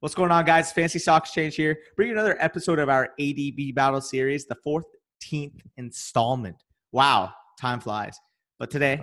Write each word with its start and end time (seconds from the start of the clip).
What's 0.00 0.14
going 0.14 0.30
on, 0.30 0.44
guys? 0.44 0.72
Fantasy 0.72 0.98
Stock 0.98 1.22
Exchange 1.22 1.56
here. 1.56 1.78
Bring 1.96 2.08
you 2.08 2.14
another 2.14 2.36
episode 2.38 2.78
of 2.78 2.90
our 2.90 3.14
ADP 3.18 3.74
Battle 3.74 4.02
Series, 4.02 4.44
the 4.44 4.56
14th 4.66 5.58
installment. 5.78 6.56
Wow, 6.92 7.32
time 7.58 7.80
flies. 7.80 8.20
But 8.58 8.70
today, 8.70 9.00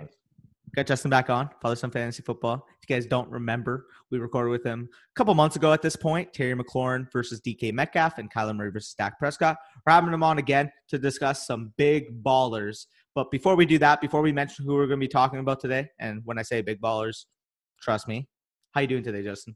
got 0.75 0.85
Justin 0.85 1.09
back 1.09 1.31
on, 1.31 1.49
Father 1.63 1.75
Son 1.75 1.89
Fantasy 1.89 2.21
Football. 2.21 2.67
If 2.79 2.87
you 2.87 2.95
guys 2.95 3.07
don't 3.07 3.27
remember, 3.31 3.87
we 4.11 4.19
recorded 4.19 4.51
with 4.51 4.63
him 4.63 4.87
a 4.91 5.15
couple 5.15 5.33
months 5.33 5.55
ago 5.55 5.73
at 5.73 5.81
this 5.81 5.95
point. 5.95 6.31
Terry 6.31 6.53
McLaurin 6.53 7.11
versus 7.11 7.41
DK 7.41 7.73
Metcalf 7.73 8.19
and 8.19 8.31
Kyler 8.31 8.55
Murray 8.55 8.69
versus 8.69 8.93
Dak 8.93 9.17
Prescott. 9.17 9.57
We're 9.87 9.93
having 9.93 10.13
him 10.13 10.21
on 10.21 10.37
again 10.37 10.71
to 10.89 10.99
discuss 10.99 11.47
some 11.47 11.73
big 11.75 12.23
ballers. 12.23 12.85
But 13.15 13.31
before 13.31 13.55
we 13.55 13.65
do 13.65 13.79
that, 13.79 13.99
before 13.99 14.21
we 14.21 14.31
mention 14.31 14.63
who 14.63 14.75
we're 14.75 14.85
going 14.85 14.99
to 14.99 15.05
be 15.05 15.07
talking 15.07 15.39
about 15.39 15.59
today, 15.59 15.89
and 15.97 16.21
when 16.23 16.37
I 16.37 16.43
say 16.43 16.61
big 16.61 16.79
ballers, 16.79 17.25
trust 17.81 18.07
me. 18.07 18.27
How 18.73 18.81
you 18.81 18.87
doing 18.87 19.03
today, 19.03 19.23
Justin? 19.23 19.55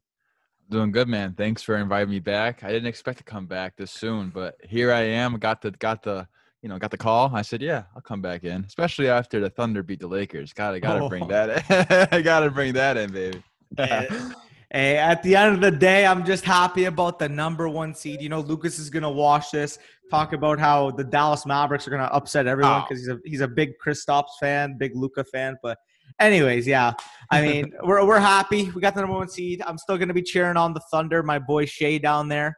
Doing 0.69 0.91
good, 0.91 1.07
man. 1.07 1.33
Thanks 1.33 1.63
for 1.63 1.77
inviting 1.77 2.09
me 2.09 2.19
back. 2.19 2.63
I 2.63 2.67
didn't 2.67 2.87
expect 2.87 3.19
to 3.19 3.23
come 3.23 3.45
back 3.45 3.77
this 3.77 3.91
soon, 3.91 4.29
but 4.29 4.55
here 4.67 4.91
I 4.91 5.01
am. 5.01 5.37
Got 5.37 5.61
the 5.61 5.71
got 5.71 6.03
the 6.03 6.27
you 6.61 6.67
know 6.67 6.77
got 6.77 6.91
the 6.91 6.97
call. 6.97 7.33
I 7.33 7.41
said, 7.41 7.61
yeah, 7.61 7.83
I'll 7.95 8.01
come 8.01 8.21
back 8.21 8.43
in, 8.43 8.65
especially 8.65 9.07
after 9.07 9.39
the 9.39 9.49
Thunder 9.49 9.81
beat 9.81 10.01
the 10.01 10.07
Lakers. 10.07 10.51
Gotta 10.51 10.81
gotta 10.81 11.05
oh. 11.05 11.09
bring 11.09 11.25
that. 11.29 11.49
In. 11.49 11.87
Oh. 11.89 12.07
I 12.17 12.21
gotta 12.21 12.51
bring 12.51 12.73
that 12.73 12.97
in, 12.97 13.13
baby. 13.13 13.41
hey, 13.77 14.07
hey, 14.71 14.97
at 14.97 15.23
the 15.23 15.37
end 15.37 15.55
of 15.55 15.61
the 15.61 15.71
day, 15.71 16.05
I'm 16.05 16.25
just 16.25 16.43
happy 16.43 16.85
about 16.85 17.17
the 17.17 17.29
number 17.29 17.69
one 17.69 17.93
seed. 17.93 18.21
You 18.21 18.27
know, 18.27 18.41
Lucas 18.41 18.77
is 18.77 18.89
gonna 18.89 19.11
watch 19.11 19.51
this. 19.51 19.79
Talk 20.11 20.33
about 20.33 20.59
how 20.59 20.91
the 20.91 21.03
Dallas 21.05 21.45
Mavericks 21.45 21.87
are 21.87 21.91
gonna 21.91 22.09
upset 22.11 22.45
everyone 22.45 22.83
because 22.89 23.07
oh. 23.07 23.13
he's 23.13 23.21
a 23.25 23.29
he's 23.29 23.41
a 23.41 23.47
big 23.47 23.71
Kristaps 23.79 24.37
fan, 24.37 24.77
big 24.77 24.97
Luka 24.97 25.23
fan, 25.23 25.55
but 25.63 25.77
anyways, 26.19 26.67
yeah. 26.67 26.93
I 27.31 27.41
mean, 27.47 27.73
we're 27.83 28.05
we're 28.05 28.19
happy. 28.19 28.69
We 28.71 28.81
got 28.81 28.95
the 28.95 29.01
number 29.01 29.17
one 29.17 29.29
seed. 29.29 29.61
I'm 29.65 29.77
still 29.77 29.97
gonna 29.97 30.13
be 30.13 30.21
cheering 30.21 30.57
on 30.57 30.73
the 30.73 30.81
Thunder. 30.91 31.23
My 31.23 31.39
boy 31.39 31.65
Shai 31.65 31.97
down 31.97 32.27
there, 32.27 32.57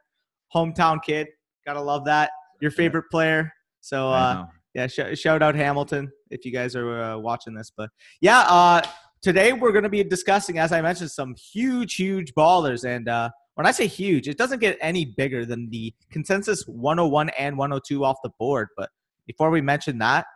hometown 0.54 1.02
kid. 1.02 1.28
Gotta 1.66 1.80
love 1.80 2.04
that. 2.06 2.30
Your 2.60 2.70
favorite 2.70 3.04
player. 3.10 3.52
So 3.80 4.10
uh, 4.10 4.46
yeah, 4.74 4.86
sh- 4.86 5.18
shout 5.18 5.42
out 5.42 5.54
Hamilton 5.54 6.10
if 6.30 6.44
you 6.44 6.52
guys 6.52 6.76
are 6.76 7.02
uh, 7.02 7.18
watching 7.18 7.54
this. 7.54 7.72
But 7.74 7.90
yeah, 8.20 8.40
uh, 8.40 8.82
today 9.22 9.52
we're 9.52 9.72
gonna 9.72 9.88
be 9.88 10.02
discussing, 10.04 10.58
as 10.58 10.72
I 10.72 10.80
mentioned, 10.80 11.10
some 11.10 11.34
huge, 11.34 11.94
huge 11.94 12.34
ballers. 12.34 12.84
And 12.84 13.08
uh, 13.08 13.30
when 13.54 13.66
I 13.66 13.72
say 13.72 13.86
huge, 13.86 14.28
it 14.28 14.38
doesn't 14.38 14.60
get 14.60 14.78
any 14.80 15.04
bigger 15.04 15.44
than 15.44 15.68
the 15.70 15.92
consensus 16.10 16.64
101 16.66 17.30
and 17.30 17.56
102 17.56 18.04
off 18.04 18.16
the 18.22 18.30
board. 18.38 18.68
But 18.76 18.90
before 19.26 19.50
we 19.50 19.60
mention 19.60 19.98
that, 19.98 20.26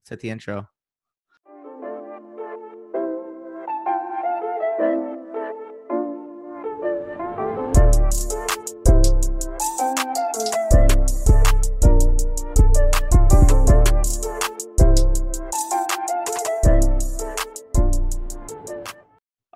let's 0.00 0.10
hit 0.10 0.20
the 0.20 0.30
intro. 0.30 0.68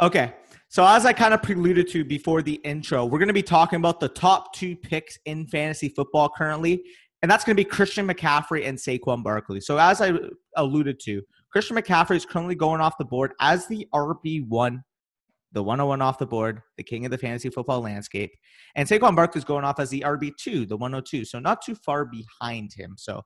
Okay. 0.02 0.34
So 0.68 0.84
as 0.84 1.06
I 1.06 1.12
kind 1.12 1.32
of 1.32 1.42
preluded 1.42 1.88
to 1.90 2.04
before 2.04 2.42
the 2.42 2.54
intro, 2.64 3.04
we're 3.04 3.20
going 3.20 3.28
to 3.28 3.34
be 3.34 3.42
talking 3.42 3.76
about 3.76 4.00
the 4.00 4.08
top 4.08 4.52
two 4.52 4.74
picks 4.74 5.16
in 5.26 5.46
fantasy 5.46 5.88
football 5.90 6.28
currently, 6.28 6.82
and 7.20 7.30
that's 7.30 7.44
going 7.44 7.54
to 7.54 7.60
be 7.60 7.64
Christian 7.64 8.08
McCaffrey 8.08 8.66
and 8.66 8.76
Saquon 8.76 9.22
Barkley. 9.22 9.60
So 9.60 9.78
as 9.78 10.00
I 10.00 10.12
alluded 10.56 10.98
to, 11.04 11.22
Christian 11.52 11.76
McCaffrey 11.76 12.16
is 12.16 12.26
currently 12.26 12.56
going 12.56 12.80
off 12.80 12.98
the 12.98 13.04
board 13.04 13.32
as 13.40 13.66
the 13.68 13.86
RB1, 13.94 14.82
the 15.52 15.62
101 15.62 16.02
off 16.02 16.18
the 16.18 16.26
board, 16.26 16.62
the 16.78 16.82
king 16.82 17.04
of 17.04 17.12
the 17.12 17.18
fantasy 17.18 17.50
football 17.50 17.82
landscape, 17.82 18.32
and 18.74 18.88
Saquon 18.88 19.14
Barkley 19.14 19.38
is 19.38 19.44
going 19.44 19.64
off 19.64 19.78
as 19.78 19.90
the 19.90 20.00
RB2, 20.00 20.68
the 20.68 20.76
102. 20.76 21.26
So 21.26 21.38
not 21.38 21.62
too 21.62 21.76
far 21.76 22.06
behind 22.06 22.72
him. 22.72 22.94
So 22.96 23.22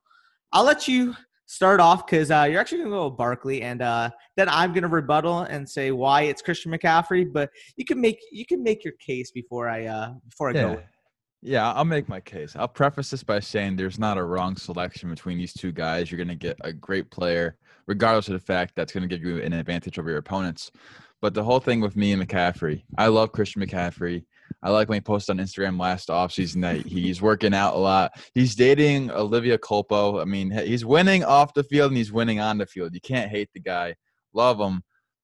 I'll 0.51 0.65
let 0.65 0.87
you 0.87 1.15
start 1.47 1.79
off 1.79 2.05
because 2.05 2.29
uh, 2.29 2.45
you're 2.49 2.59
actually 2.59 2.79
going 2.79 2.91
to 2.91 2.95
go 2.95 3.07
with 3.07 3.17
Barkley, 3.17 3.63
and 3.63 3.81
uh, 3.81 4.11
then 4.35 4.47
I'm 4.49 4.71
going 4.71 4.83
to 4.83 4.89
rebuttal 4.89 5.39
and 5.41 5.67
say 5.67 5.91
why 5.91 6.23
it's 6.23 6.41
Christian 6.41 6.71
McCaffrey. 6.71 7.31
But 7.31 7.49
you 7.75 7.85
can 7.85 7.99
make 7.99 8.19
you 8.31 8.45
can 8.45 8.61
make 8.61 8.83
your 8.83 8.93
case 8.93 9.31
before 9.31 9.67
I 9.67 9.85
uh, 9.85 10.13
before 10.29 10.49
I 10.49 10.53
yeah. 10.53 10.61
go. 10.61 10.83
Yeah, 11.41 11.71
I'll 11.71 11.85
make 11.85 12.09
my 12.09 12.19
case. 12.19 12.55
I'll 12.55 12.67
preface 12.67 13.11
this 13.11 13.23
by 13.23 13.39
saying 13.39 13.75
there's 13.75 13.99
not 13.99 14.17
a 14.17 14.23
wrong 14.23 14.55
selection 14.55 15.09
between 15.09 15.37
these 15.37 15.53
two 15.53 15.71
guys. 15.71 16.11
You're 16.11 16.17
going 16.17 16.27
to 16.27 16.35
get 16.35 16.57
a 16.61 16.73
great 16.73 17.11
player, 17.11 17.57
regardless 17.85 18.27
of 18.27 18.33
the 18.33 18.39
fact 18.39 18.73
that's 18.75 18.91
going 18.91 19.07
to 19.07 19.15
give 19.15 19.23
you 19.23 19.41
an 19.41 19.53
advantage 19.53 19.99
over 19.99 20.09
your 20.09 20.17
opponents. 20.17 20.71
But 21.21 21.33
the 21.33 21.43
whole 21.43 21.59
thing 21.59 21.79
with 21.79 21.95
me 21.95 22.11
and 22.11 22.27
McCaffrey, 22.27 22.83
I 22.97 23.07
love 23.07 23.31
Christian 23.31 23.61
McCaffrey. 23.61 24.25
I 24.63 24.71
like 24.71 24.89
when 24.89 24.97
he 24.97 25.01
posted 25.01 25.39
on 25.39 25.45
Instagram 25.45 25.79
last 25.79 26.09
offseason 26.09 26.61
that 26.63 26.77
he's 26.77 27.21
working 27.21 27.53
out 27.53 27.75
a 27.75 27.77
lot. 27.77 28.11
He's 28.33 28.55
dating 28.55 29.11
Olivia 29.11 29.57
Culpo. 29.57 30.21
I 30.21 30.25
mean, 30.25 30.49
he's 30.51 30.85
winning 30.85 31.23
off 31.23 31.53
the 31.53 31.63
field 31.63 31.91
and 31.91 31.97
he's 31.97 32.11
winning 32.11 32.39
on 32.39 32.57
the 32.57 32.65
field. 32.65 32.93
You 32.93 33.01
can't 33.01 33.29
hate 33.29 33.49
the 33.53 33.59
guy. 33.59 33.95
Love 34.33 34.59
him, 34.59 34.81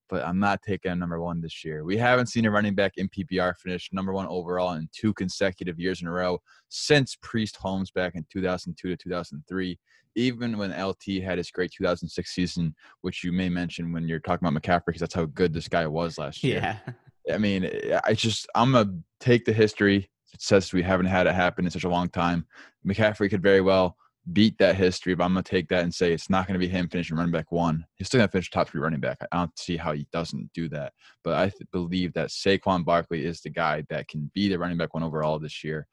but 0.07 0.23
I'm 0.23 0.39
not 0.39 0.61
taking 0.61 0.91
him 0.91 0.99
number 0.99 1.19
one 1.19 1.41
this 1.41 1.65
year. 1.65 1.83
We 1.83 1.97
haven't 1.97 2.27
seen 2.27 2.45
a 2.45 2.51
running 2.51 2.75
back 2.75 2.93
in 2.97 3.09
PPR 3.09 3.55
finish 3.57 3.89
number 3.91 4.13
one 4.13 4.27
overall 4.27 4.73
in 4.73 4.87
two 4.93 5.13
consecutive 5.13 5.79
years 5.79 6.01
in 6.01 6.07
a 6.07 6.11
row 6.11 6.39
since 6.69 7.17
Priest 7.21 7.55
Holmes 7.55 7.89
back 7.89 8.13
in 8.15 8.25
2002 8.31 8.89
to 8.89 8.97
2003 8.97 9.79
even 10.15 10.57
when 10.57 10.71
LT 10.71 11.23
had 11.23 11.37
his 11.37 11.49
great 11.51 11.71
2006 11.71 12.29
season, 12.29 12.75
which 13.01 13.23
you 13.23 13.31
may 13.31 13.49
mention 13.49 13.91
when 13.91 14.07
you're 14.07 14.19
talking 14.19 14.47
about 14.47 14.61
McCaffrey, 14.61 14.87
because 14.87 14.99
that's 14.99 15.15
how 15.15 15.25
good 15.25 15.53
this 15.53 15.67
guy 15.67 15.87
was 15.87 16.17
last 16.17 16.43
year. 16.43 16.79
Yeah. 16.85 16.93
I 17.31 17.37
mean, 17.37 17.65
eh, 17.65 17.99
I 18.03 18.13
just 18.13 18.47
I'm 18.55 18.71
gonna 18.73 18.97
take 19.19 19.45
the 19.45 19.53
history. 19.53 20.09
It 20.33 20.41
says 20.41 20.73
we 20.73 20.81
haven't 20.81 21.05
had 21.07 21.27
it 21.27 21.35
happen 21.35 21.65
in 21.65 21.71
such 21.71 21.83
a 21.83 21.89
long 21.89 22.09
time. 22.09 22.45
McCaffrey 22.85 23.29
could 23.29 23.43
very 23.43 23.61
well 23.61 23.97
beat 24.31 24.57
that 24.57 24.75
history, 24.75 25.13
but 25.15 25.25
I'm 25.25 25.33
gonna 25.33 25.43
take 25.43 25.67
that 25.69 25.83
and 25.83 25.93
say 25.93 26.13
it's 26.13 26.29
not 26.29 26.47
gonna 26.47 26.59
be 26.59 26.67
him 26.67 26.87
finishing 26.89 27.17
running 27.17 27.31
back 27.31 27.51
one. 27.51 27.85
He's 27.95 28.07
still 28.07 28.19
gonna 28.19 28.29
finish 28.29 28.49
top 28.49 28.69
three 28.69 28.81
running 28.81 28.99
back. 28.99 29.17
I 29.31 29.37
don't 29.37 29.57
see 29.57 29.77
how 29.77 29.93
he 29.93 30.07
doesn't 30.11 30.51
do 30.53 30.69
that. 30.69 30.93
But 31.23 31.35
I 31.35 31.49
th- 31.49 31.69
believe 31.71 32.13
that 32.13 32.29
Saquon 32.29 32.85
Barkley 32.85 33.25
is 33.25 33.41
the 33.41 33.49
guy 33.49 33.83
that 33.89 34.07
can 34.07 34.31
be 34.33 34.49
the 34.49 34.59
running 34.59 34.77
back 34.77 34.93
one 34.93 35.03
overall 35.03 35.39
this 35.39 35.63
year. 35.63 35.87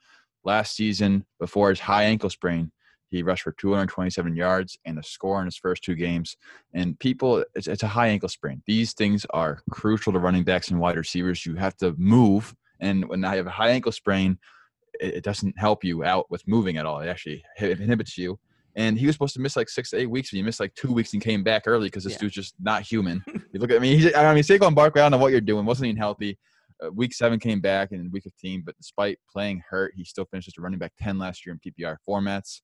Last 0.45 0.75
season, 0.75 1.27
before 1.39 1.71
his 1.71 1.81
high 1.81 2.05
ankle 2.05 2.31
sprain, 2.31 2.73
he 3.11 3.23
rushed 3.23 3.43
for 3.43 3.53
227 3.53 4.37
yards 4.37 4.79
and 4.85 4.99
a 4.99 5.03
score 5.03 5.41
in 5.41 5.47
his 5.47 5.57
first 5.57 5.83
two 5.83 5.97
games. 5.97 6.37
And 6.75 6.99
people, 6.99 7.45
it's, 7.55 7.67
it's, 7.67 7.83
a 7.83 7.89
high 7.89 8.09
ankle 8.09 8.29
sprain. 8.29 8.63
These 8.67 8.93
things 8.93 9.27
are 9.31 9.63
crucial 9.71 10.13
to 10.13 10.19
running 10.19 10.45
backs 10.45 10.71
and 10.71 10.79
wide 10.79 10.97
receivers. 10.97 11.45
You 11.45 11.57
have 11.57 11.77
to 11.79 11.95
move. 11.99 12.55
And 12.79 13.09
when 13.09 13.25
I 13.25 13.37
have 13.37 13.49
a 13.49 13.51
high 13.51 13.71
ankle 13.71 13.93
sprain, 13.93 14.39
it, 15.01 15.15
it 15.15 15.25
doesn't 15.25 15.59
help 15.59 15.83
you 15.83 16.05
out 16.05 16.31
with 16.31 16.47
moving 16.47 16.77
at 16.77 16.87
all. 16.87 17.01
It 17.01 17.09
actually 17.09 17.43
inhibits 17.59 18.17
you. 18.17 18.39
And 18.77 18.97
he 18.97 19.07
was 19.07 19.17
supposed 19.17 19.35
to 19.35 19.41
miss 19.41 19.57
like 19.57 19.69
six 19.69 19.91
to 19.91 19.99
eight 19.99 20.09
weeks, 20.09 20.31
and 20.31 20.37
he 20.37 20.45
missed 20.45 20.61
like 20.61 20.73
two 20.77 20.93
weeks 20.93 21.13
and 21.13 21.21
came 21.21 21.43
back 21.43 21.65
early 21.67 21.89
because 21.89 22.05
this 22.05 22.13
yeah. 22.13 22.21
dude's 22.21 22.35
just 22.35 22.55
not 22.61 22.83
human. 22.83 23.21
you 23.27 23.59
look 23.59 23.71
at 23.71 23.77
I 23.77 23.81
mean, 23.81 23.99
he's, 23.99 24.15
I 24.15 24.33
mean, 24.33 24.45
Saquon 24.45 24.77
Barkley, 24.77 25.01
I 25.01 25.05
don't 25.05 25.11
know 25.11 25.19
what 25.19 25.33
you're 25.33 25.41
doing. 25.41 25.67
Wasn't 25.67 25.87
even 25.87 25.97
healthy. 25.97 26.39
Uh, 26.81 26.91
week 26.93 27.13
seven 27.13 27.41
came 27.41 27.61
back 27.61 27.91
and 27.91 28.13
week 28.13 28.23
15, 28.23 28.63
but 28.65 28.77
despite 28.77 29.19
playing 29.29 29.63
hurt, 29.69 29.93
he 29.97 30.05
still 30.05 30.25
finished 30.25 30.47
as 30.47 30.55
a 30.57 30.61
running 30.61 30.79
back 30.79 30.93
10 31.01 31.19
last 31.19 31.45
year 31.45 31.53
in 31.53 31.73
PPR 31.73 31.97
formats 32.09 32.61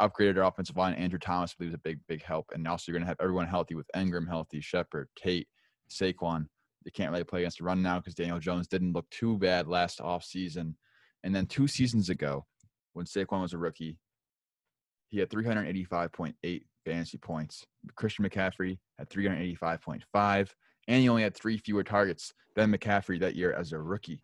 upgraded 0.00 0.36
our 0.36 0.44
offensive 0.44 0.76
line. 0.76 0.94
Andrew 0.94 1.18
Thomas, 1.18 1.52
I 1.52 1.54
believe, 1.58 1.70
is 1.70 1.74
a 1.74 1.78
big, 1.78 2.00
big 2.08 2.22
help. 2.22 2.50
And 2.52 2.66
also, 2.66 2.90
you're 2.90 2.98
going 2.98 3.04
to 3.04 3.08
have 3.08 3.20
everyone 3.20 3.46
healthy 3.46 3.74
with 3.74 3.90
Engram 3.94 4.28
healthy, 4.28 4.60
Shepard, 4.60 5.08
Tate, 5.16 5.48
Saquon. 5.90 6.46
They 6.84 6.90
can't 6.90 7.10
really 7.10 7.24
play 7.24 7.40
against 7.40 7.58
the 7.58 7.64
run 7.64 7.82
now 7.82 7.98
because 7.98 8.14
Daniel 8.14 8.38
Jones 8.38 8.68
didn't 8.68 8.92
look 8.92 9.08
too 9.10 9.38
bad 9.38 9.66
last 9.66 9.98
offseason. 9.98 10.74
And 11.24 11.34
then 11.34 11.46
two 11.46 11.66
seasons 11.66 12.08
ago, 12.08 12.46
when 12.92 13.06
Saquon 13.06 13.42
was 13.42 13.52
a 13.52 13.58
rookie, 13.58 13.98
he 15.08 15.18
had 15.18 15.30
385.8 15.30 16.62
fantasy 16.84 17.18
points. 17.18 17.66
Christian 17.96 18.24
McCaffrey 18.24 18.78
had 18.98 19.08
385.5, 19.10 20.50
and 20.88 21.02
he 21.02 21.08
only 21.08 21.22
had 21.22 21.34
three 21.34 21.58
fewer 21.58 21.82
targets 21.82 22.32
than 22.54 22.72
McCaffrey 22.72 23.20
that 23.20 23.36
year 23.36 23.52
as 23.52 23.72
a 23.72 23.78
rookie. 23.78 24.20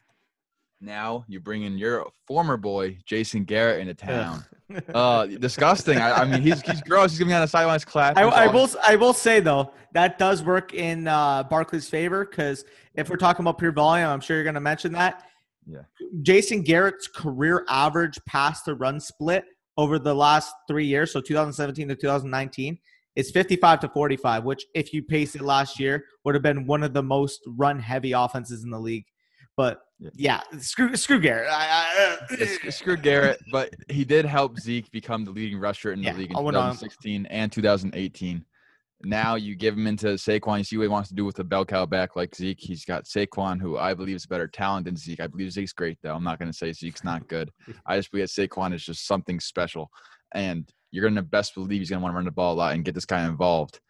Now 0.82 1.24
you 1.28 1.38
bring 1.38 1.62
in 1.62 1.78
your 1.78 2.10
former 2.26 2.56
boy 2.56 2.98
Jason 3.06 3.44
Garrett 3.44 3.80
into 3.80 3.94
town. 3.94 4.44
uh, 4.94 5.26
disgusting. 5.26 5.98
I, 5.98 6.22
I, 6.22 6.24
mean, 6.24 6.42
he's 6.42 6.60
he's 6.62 6.82
gross. 6.82 7.12
He's 7.12 7.20
gonna 7.20 7.30
be 7.30 7.34
on 7.34 7.40
the 7.40 7.46
sidelines 7.46 7.84
class. 7.84 8.14
I, 8.16 8.22
I, 8.22 8.46
will 8.48 8.68
I 8.84 8.96
will 8.96 9.12
say 9.12 9.38
though 9.38 9.72
that 9.92 10.18
does 10.18 10.42
work 10.42 10.74
in 10.74 11.06
uh, 11.06 11.44
Barkley's 11.44 11.88
favor 11.88 12.24
because 12.24 12.64
if 12.94 13.08
we're 13.08 13.16
talking 13.16 13.44
about 13.44 13.58
pure 13.58 13.70
volume, 13.70 14.08
I'm 14.08 14.20
sure 14.20 14.36
you're 14.36 14.44
gonna 14.44 14.60
mention 14.60 14.92
that. 14.92 15.22
Yeah. 15.66 15.82
Jason 16.22 16.62
Garrett's 16.62 17.06
career 17.06 17.64
average 17.68 18.18
pass 18.26 18.62
to 18.64 18.74
run 18.74 18.98
split 18.98 19.44
over 19.76 20.00
the 20.00 20.14
last 20.14 20.52
three 20.68 20.86
years, 20.86 21.12
so 21.12 21.20
2017 21.20 21.88
to 21.88 21.94
2019, 21.94 22.76
is 23.14 23.30
55 23.30 23.80
to 23.80 23.88
45, 23.88 24.44
which 24.44 24.66
if 24.74 24.92
you 24.92 25.02
pace 25.02 25.36
it 25.36 25.42
last 25.42 25.78
year 25.78 26.04
would 26.24 26.34
have 26.34 26.42
been 26.42 26.66
one 26.66 26.82
of 26.82 26.92
the 26.92 27.02
most 27.02 27.40
run 27.46 27.78
heavy 27.78 28.12
offenses 28.12 28.64
in 28.64 28.70
the 28.70 28.80
league. 28.80 29.04
But 29.56 29.80
yeah, 30.14 30.40
screw 30.58 30.94
screw 30.96 31.20
Garrett. 31.20 31.48
I, 31.50 32.18
I, 32.30 32.44
uh, 32.66 32.70
screw 32.70 32.96
Garrett, 32.96 33.40
but 33.50 33.74
he 33.88 34.04
did 34.04 34.24
help 34.24 34.58
Zeke 34.58 34.90
become 34.90 35.24
the 35.24 35.30
leading 35.30 35.58
rusher 35.58 35.92
in 35.92 36.00
the 36.00 36.06
yeah, 36.06 36.16
league 36.16 36.30
in 36.30 36.36
um, 36.36 36.44
2016 36.44 37.26
and 37.26 37.50
2018. 37.50 38.44
Now 39.04 39.34
you 39.34 39.56
give 39.56 39.74
him 39.74 39.86
into 39.86 40.08
Saquon. 40.08 40.58
You 40.58 40.64
see 40.64 40.76
what 40.76 40.84
he 40.84 40.88
wants 40.88 41.08
to 41.08 41.14
do 41.14 41.24
with 41.24 41.36
the 41.36 41.44
bell 41.44 41.64
cow 41.64 41.86
back 41.86 42.14
like 42.14 42.34
Zeke. 42.34 42.60
He's 42.60 42.84
got 42.84 43.04
Saquon, 43.04 43.60
who 43.60 43.76
I 43.76 43.94
believe 43.94 44.16
is 44.16 44.26
better 44.26 44.46
talent 44.46 44.86
than 44.86 44.96
Zeke. 44.96 45.20
I 45.20 45.26
believe 45.26 45.50
Zeke's 45.50 45.72
great, 45.72 45.98
though. 46.02 46.14
I'm 46.14 46.22
not 46.22 46.38
going 46.38 46.50
to 46.50 46.56
say 46.56 46.72
Zeke's 46.72 47.02
not 47.02 47.26
good. 47.26 47.50
I 47.86 47.96
just 47.96 48.12
believe 48.12 48.28
Saquon 48.28 48.72
is 48.72 48.84
just 48.84 49.06
something 49.06 49.40
special. 49.40 49.90
And 50.34 50.70
you're 50.92 51.02
going 51.02 51.16
to 51.16 51.22
best 51.22 51.54
believe 51.54 51.80
he's 51.80 51.90
going 51.90 52.00
to 52.00 52.02
want 52.02 52.12
to 52.12 52.16
run 52.16 52.24
the 52.24 52.30
ball 52.30 52.54
a 52.54 52.56
lot 52.56 52.74
and 52.74 52.84
get 52.84 52.94
this 52.94 53.06
guy 53.06 53.26
involved. 53.26 53.80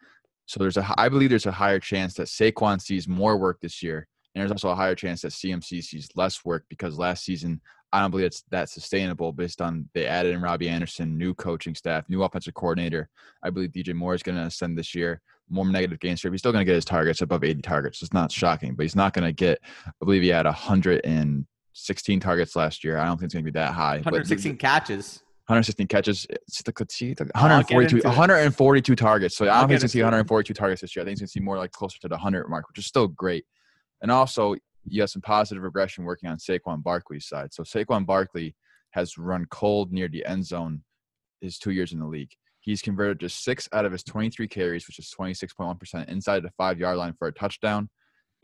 So 0.45 0.59
there's 0.59 0.77
a, 0.77 0.93
I 0.97 1.09
believe 1.09 1.29
there's 1.29 1.45
a 1.45 1.51
higher 1.51 1.79
chance 1.79 2.15
that 2.15 2.27
Saquon 2.27 2.81
sees 2.81 3.07
more 3.07 3.37
work 3.37 3.59
this 3.61 3.83
year. 3.83 4.07
And 4.35 4.41
there's 4.41 4.51
also 4.51 4.69
a 4.69 4.75
higher 4.75 4.95
chance 4.95 5.21
that 5.21 5.31
CMC 5.31 5.83
sees 5.83 6.09
less 6.15 6.43
work 6.43 6.65
because 6.69 6.97
last 6.97 7.23
season 7.23 7.61
I 7.93 8.01
don't 8.01 8.09
believe 8.09 8.25
it's 8.25 8.43
that 8.49 8.69
sustainable 8.69 9.31
based 9.31 9.61
on 9.61 9.87
they 9.93 10.07
added 10.07 10.33
in 10.33 10.41
Robbie 10.41 10.67
Anderson, 10.67 11.15
new 11.15 11.35
coaching 11.35 11.75
staff, 11.75 12.09
new 12.09 12.23
offensive 12.23 12.55
coordinator. 12.55 13.07
I 13.43 13.51
believe 13.51 13.69
DJ 13.69 13.93
Moore 13.93 14.15
is 14.15 14.23
going 14.23 14.35
to 14.35 14.45
ascend 14.45 14.75
this 14.75 14.95
year. 14.95 15.21
More 15.47 15.69
negative 15.69 15.99
gain 15.99 16.17
streak. 16.17 16.33
He's 16.33 16.41
still 16.41 16.51
going 16.51 16.65
to 16.65 16.65
get 16.65 16.73
his 16.73 16.85
targets 16.85 17.21
above 17.21 17.43
80 17.43 17.61
targets. 17.61 18.01
It's 18.01 18.11
not 18.11 18.31
shocking, 18.31 18.73
but 18.73 18.83
he's 18.83 18.95
not 18.95 19.13
going 19.13 19.25
to 19.25 19.31
get. 19.31 19.59
I 19.85 19.91
believe 20.03 20.23
he 20.23 20.29
had 20.29 20.47
116 20.47 22.19
targets 22.19 22.55
last 22.55 22.83
year. 22.83 22.97
I 22.97 23.05
don't 23.05 23.17
think 23.17 23.25
it's 23.25 23.35
going 23.35 23.45
to 23.45 23.51
be 23.51 23.59
that 23.59 23.73
high. 23.73 23.97
116 23.97 24.57
catches. 24.57 25.21
116 25.45 25.85
catches. 25.85 26.25
It's 26.31 26.63
the, 26.63 26.73
see, 26.89 27.13
142, 27.13 28.01
142 28.07 28.95
targets. 28.95 29.37
So 29.37 29.45
I 29.45 29.59
don't 29.59 29.69
think 29.69 29.71
he's 29.71 29.81
going 29.81 29.89
to 29.89 29.89
see 29.89 30.01
142 30.01 30.53
targets 30.55 30.81
this 30.81 30.95
year. 30.95 31.03
I 31.03 31.05
think 31.05 31.19
he's 31.19 31.19
going 31.19 31.27
to 31.27 31.31
see 31.31 31.41
more 31.41 31.57
like 31.57 31.71
closer 31.71 31.99
to 31.99 32.07
the 32.07 32.15
100 32.15 32.49
mark, 32.49 32.67
which 32.69 32.79
is 32.79 32.87
still 32.87 33.07
great. 33.07 33.45
And 34.03 34.11
also, 34.11 34.55
you 34.85 35.01
have 35.01 35.09
some 35.09 35.21
positive 35.21 35.63
regression 35.63 36.03
working 36.03 36.29
on 36.29 36.37
Saquon 36.37 36.83
Barkley's 36.83 37.25
side. 37.25 37.53
So 37.53 37.63
Saquon 37.63 38.05
Barkley 38.05 38.55
has 38.91 39.17
run 39.17 39.45
cold 39.49 39.91
near 39.91 40.07
the 40.07 40.25
end 40.25 40.45
zone 40.45 40.83
his 41.41 41.57
two 41.57 41.71
years 41.71 41.93
in 41.93 41.99
the 41.99 42.05
league. 42.05 42.31
He's 42.59 42.81
converted 42.81 43.19
just 43.19 43.43
six 43.43 43.67
out 43.73 43.85
of 43.85 43.91
his 43.91 44.03
23 44.03 44.47
carries, 44.47 44.87
which 44.87 44.99
is 44.99 45.13
26.1% 45.17 46.09
inside 46.09 46.43
the 46.43 46.51
five 46.57 46.79
yard 46.79 46.97
line 46.97 47.13
for 47.17 47.27
a 47.27 47.33
touchdown. 47.33 47.89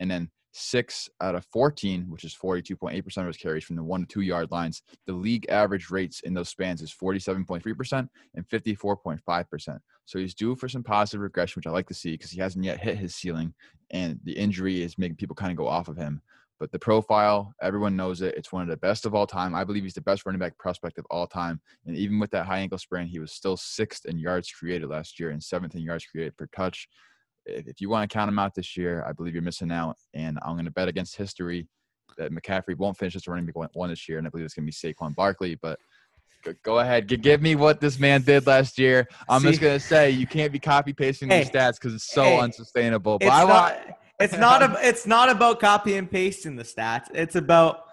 And 0.00 0.10
then 0.10 0.30
six 0.52 1.08
out 1.20 1.34
of 1.34 1.44
14, 1.46 2.06
which 2.08 2.24
is 2.24 2.34
42.8% 2.34 3.18
of 3.18 3.26
his 3.26 3.36
carries 3.36 3.64
from 3.64 3.76
the 3.76 3.84
one 3.84 4.00
to 4.00 4.06
two 4.06 4.20
yard 4.20 4.50
lines. 4.50 4.82
The 5.06 5.12
league 5.12 5.46
average 5.48 5.90
rates 5.90 6.20
in 6.20 6.34
those 6.34 6.48
spans 6.48 6.82
is 6.82 6.92
47.3% 6.92 8.08
and 8.34 8.48
54.5%. 8.48 9.78
So 10.04 10.18
he's 10.18 10.34
due 10.34 10.56
for 10.56 10.68
some 10.68 10.82
positive 10.82 11.20
regression, 11.20 11.60
which 11.60 11.66
I 11.66 11.70
like 11.70 11.88
to 11.88 11.94
see 11.94 12.12
because 12.12 12.30
he 12.30 12.40
hasn't 12.40 12.64
yet 12.64 12.80
hit 12.80 12.98
his 12.98 13.14
ceiling 13.14 13.54
and 13.90 14.18
the 14.24 14.32
injury 14.32 14.82
is 14.82 14.98
making 14.98 15.16
people 15.16 15.36
kind 15.36 15.50
of 15.50 15.56
go 15.56 15.68
off 15.68 15.88
of 15.88 15.96
him. 15.96 16.20
But 16.58 16.72
the 16.72 16.78
profile, 16.78 17.54
everyone 17.62 17.96
knows 17.96 18.20
it. 18.20 18.34
It's 18.36 18.52
one 18.52 18.62
of 18.62 18.68
the 18.68 18.76
best 18.76 19.06
of 19.06 19.14
all 19.14 19.26
time. 19.26 19.54
I 19.54 19.64
believe 19.64 19.82
he's 19.82 19.94
the 19.94 20.02
best 20.02 20.26
running 20.26 20.40
back 20.40 20.58
prospect 20.58 20.98
of 20.98 21.06
all 21.10 21.26
time. 21.26 21.58
And 21.86 21.96
even 21.96 22.18
with 22.18 22.30
that 22.32 22.44
high 22.44 22.58
ankle 22.58 22.76
sprain, 22.76 23.06
he 23.06 23.18
was 23.18 23.32
still 23.32 23.56
sixth 23.56 24.04
in 24.04 24.18
yards 24.18 24.50
created 24.50 24.90
last 24.90 25.18
year 25.18 25.30
and 25.30 25.42
seventh 25.42 25.74
in 25.74 25.80
yards 25.80 26.04
created 26.04 26.36
per 26.36 26.46
touch 26.54 26.86
if 27.46 27.80
you 27.80 27.88
want 27.88 28.08
to 28.08 28.12
count 28.12 28.28
him 28.28 28.38
out 28.38 28.54
this 28.54 28.76
year, 28.76 29.04
I 29.06 29.12
believe 29.12 29.34
you're 29.34 29.42
missing 29.42 29.72
out. 29.72 29.96
And 30.14 30.38
I'm 30.42 30.54
going 30.54 30.64
to 30.64 30.70
bet 30.70 30.88
against 30.88 31.16
history 31.16 31.66
that 32.18 32.32
McCaffrey 32.32 32.76
won't 32.76 32.96
finish 32.96 33.16
as 33.16 33.26
running 33.26 33.46
back 33.46 33.54
one 33.74 33.90
this 33.90 34.08
year, 34.08 34.18
and 34.18 34.26
I 34.26 34.30
believe 34.30 34.44
it's 34.44 34.54
going 34.54 34.66
to 34.66 34.86
be 34.86 34.94
Saquon 34.94 35.14
Barkley. 35.14 35.56
But 35.56 35.78
go 36.62 36.78
ahead, 36.78 37.06
give 37.06 37.42
me 37.42 37.54
what 37.54 37.80
this 37.80 37.98
man 37.98 38.22
did 38.22 38.46
last 38.46 38.78
year. 38.78 39.08
I'm 39.28 39.42
See, 39.42 39.48
just 39.48 39.60
going 39.60 39.78
to 39.78 39.84
say 39.84 40.10
you 40.10 40.26
can't 40.26 40.52
be 40.52 40.58
copy 40.58 40.92
pasting 40.92 41.28
hey, 41.28 41.42
these 41.42 41.50
stats 41.50 41.74
because 41.74 41.94
it's 41.94 42.10
so 42.10 42.24
hey, 42.24 42.40
unsustainable. 42.40 43.18
But 43.18 43.28
I 43.28 43.44
want. 43.44 43.76
it's 44.18 44.36
not. 44.36 44.62
A, 44.62 44.76
it's 44.88 45.06
not 45.06 45.28
about 45.28 45.60
copy 45.60 45.96
and 45.96 46.10
pasting 46.10 46.56
the 46.56 46.64
stats. 46.64 47.06
It's 47.14 47.36
about. 47.36 47.84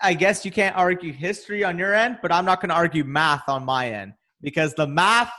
I 0.00 0.14
guess 0.14 0.44
you 0.44 0.50
can't 0.50 0.76
argue 0.76 1.12
history 1.12 1.64
on 1.64 1.76
your 1.78 1.94
end, 1.94 2.18
but 2.22 2.32
I'm 2.32 2.44
not 2.44 2.60
going 2.60 2.70
to 2.70 2.74
argue 2.74 3.04
math 3.04 3.48
on 3.48 3.64
my 3.64 3.90
end 3.90 4.14
because 4.40 4.74
the 4.74 4.86
math 4.86 5.32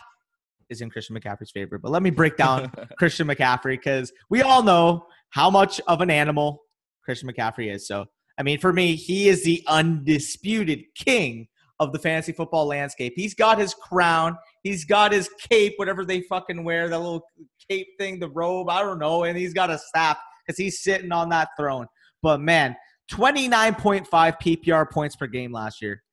is 0.70 0.82
in 0.82 0.90
Christian 0.90 1.18
McCaffrey's 1.18 1.52
favor. 1.52 1.78
But 1.78 1.92
let 1.92 2.04
me 2.04 2.10
break 2.10 2.38
down 2.38 2.72
Christian 2.98 3.28
McCaffrey 3.28 3.76
because 3.76 4.12
we 4.30 4.42
all 4.42 4.64
know 4.64 5.06
how 5.30 5.50
much 5.50 5.82
of 5.88 6.02
an 6.02 6.10
animal 6.10 6.62
Christian 7.04 7.30
McCaffrey 7.30 7.74
is. 7.74 7.88
So, 7.88 8.06
I 8.38 8.44
mean, 8.44 8.60
for 8.60 8.74
me, 8.74 8.96
he 8.96 9.30
is 9.30 9.44
the 9.44 9.64
undisputed 9.68 10.84
king 10.96 11.48
of 11.80 11.92
the 11.92 12.00
fantasy 12.00 12.32
football 12.32 12.66
landscape. 12.66 13.14
He's 13.16 13.34
got 13.34 13.58
his 13.60 13.74
crown, 13.74 14.38
he's 14.64 14.86
got 14.86 15.12
his 15.12 15.30
cape, 15.50 15.74
whatever 15.78 16.06
they 16.06 16.22
fucking 16.22 16.64
wear, 16.64 16.88
the 16.88 16.98
little 16.98 17.28
cape 17.70 17.88
thing, 18.00 18.20
the 18.20 18.30
robe, 18.30 18.70
I 18.70 18.82
don't 18.82 19.00
know, 19.00 19.24
and 19.24 19.38
he's 19.38 19.54
got 19.54 19.70
a 19.70 19.78
staff 19.78 20.18
because 20.46 20.58
he's 20.58 20.82
sitting 20.82 21.12
on 21.12 21.30
that 21.30 21.50
throne. 21.58 21.88
But 22.22 22.40
man, 22.40 22.76
29.5 23.12 24.08
PPR 24.10 24.90
points 24.90 25.16
per 25.16 25.28
game 25.28 25.52
last 25.52 25.82
year. 25.82 26.04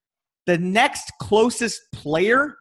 The 0.47 0.59
next 0.59 1.13
closest 1.21 1.81
player 1.93 2.57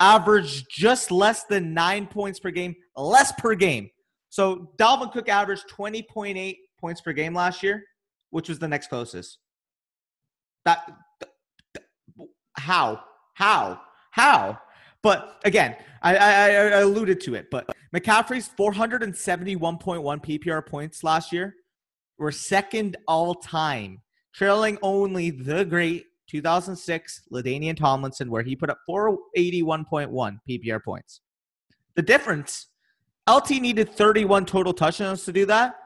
averaged 0.00 0.66
just 0.70 1.10
less 1.10 1.44
than 1.44 1.74
nine 1.74 2.06
points 2.06 2.38
per 2.38 2.50
game, 2.50 2.74
less 2.96 3.32
per 3.32 3.54
game. 3.54 3.90
So 4.28 4.70
Dalvin 4.78 5.12
Cook 5.12 5.28
averaged 5.28 5.68
20.8 5.68 6.56
points 6.78 7.00
per 7.00 7.12
game 7.12 7.34
last 7.34 7.62
year, 7.62 7.84
which 8.30 8.48
was 8.48 8.58
the 8.58 8.68
next 8.68 8.88
closest. 8.88 9.38
That 10.64 10.90
how? 12.54 13.02
How? 13.34 13.80
How? 14.10 14.58
But 15.02 15.40
again, 15.44 15.76
I, 16.02 16.16
I, 16.16 16.48
I 16.48 16.80
alluded 16.80 17.20
to 17.22 17.34
it. 17.34 17.46
But 17.50 17.70
McCaffrey's 17.94 18.50
471.1 18.58 19.80
PPR 19.80 20.66
points 20.66 21.04
last 21.04 21.32
year 21.32 21.54
were 22.18 22.32
second 22.32 22.96
all 23.06 23.34
time, 23.34 24.02
trailing 24.34 24.78
only 24.82 25.30
the 25.30 25.64
great 25.64 26.06
2006 26.28 27.22
LaDainian 27.32 27.76
Tomlinson, 27.76 28.30
where 28.30 28.42
he 28.42 28.56
put 28.56 28.70
up 28.70 28.78
481.1 28.88 30.38
PPR 30.48 30.82
points. 30.82 31.20
The 31.94 32.02
difference, 32.02 32.68
LT 33.28 33.50
needed 33.62 33.90
31 33.90 34.46
total 34.46 34.72
touchdowns 34.72 35.24
to 35.24 35.32
do 35.32 35.46
that. 35.46 35.76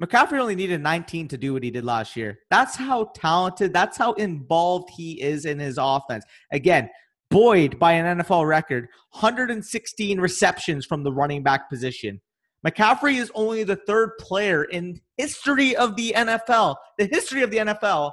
McCaffrey 0.00 0.38
only 0.38 0.56
needed 0.56 0.80
19 0.80 1.28
to 1.28 1.38
do 1.38 1.52
what 1.52 1.62
he 1.62 1.70
did 1.70 1.84
last 1.84 2.16
year. 2.16 2.38
That's 2.50 2.74
how 2.74 3.10
talented, 3.14 3.72
that's 3.72 3.96
how 3.96 4.14
involved 4.14 4.90
he 4.96 5.20
is 5.22 5.44
in 5.44 5.58
his 5.58 5.78
offense. 5.78 6.24
Again, 6.50 6.90
Boyd 7.30 7.78
by 7.78 7.92
an 7.92 8.18
NFL 8.18 8.46
record, 8.46 8.88
116 9.12 10.20
receptions 10.20 10.84
from 10.84 11.02
the 11.02 11.12
running 11.12 11.42
back 11.42 11.70
position. 11.70 12.20
McCaffrey 12.66 13.18
is 13.18 13.32
only 13.34 13.64
the 13.64 13.80
third 13.86 14.10
player 14.18 14.64
in 14.64 15.00
history 15.16 15.74
of 15.74 15.96
the 15.96 16.12
NFL, 16.14 16.76
the 16.98 17.06
history 17.06 17.42
of 17.42 17.50
the 17.50 17.56
NFL 17.56 18.12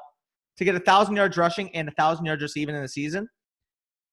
to 0.60 0.66
get 0.66 0.76
a 0.76 0.80
thousand 0.80 1.16
yards 1.16 1.38
rushing 1.38 1.74
and 1.74 1.88
a 1.88 1.92
thousand 1.94 2.26
yards 2.26 2.42
receiving 2.42 2.76
in 2.76 2.82
the 2.82 2.88
season. 2.88 3.30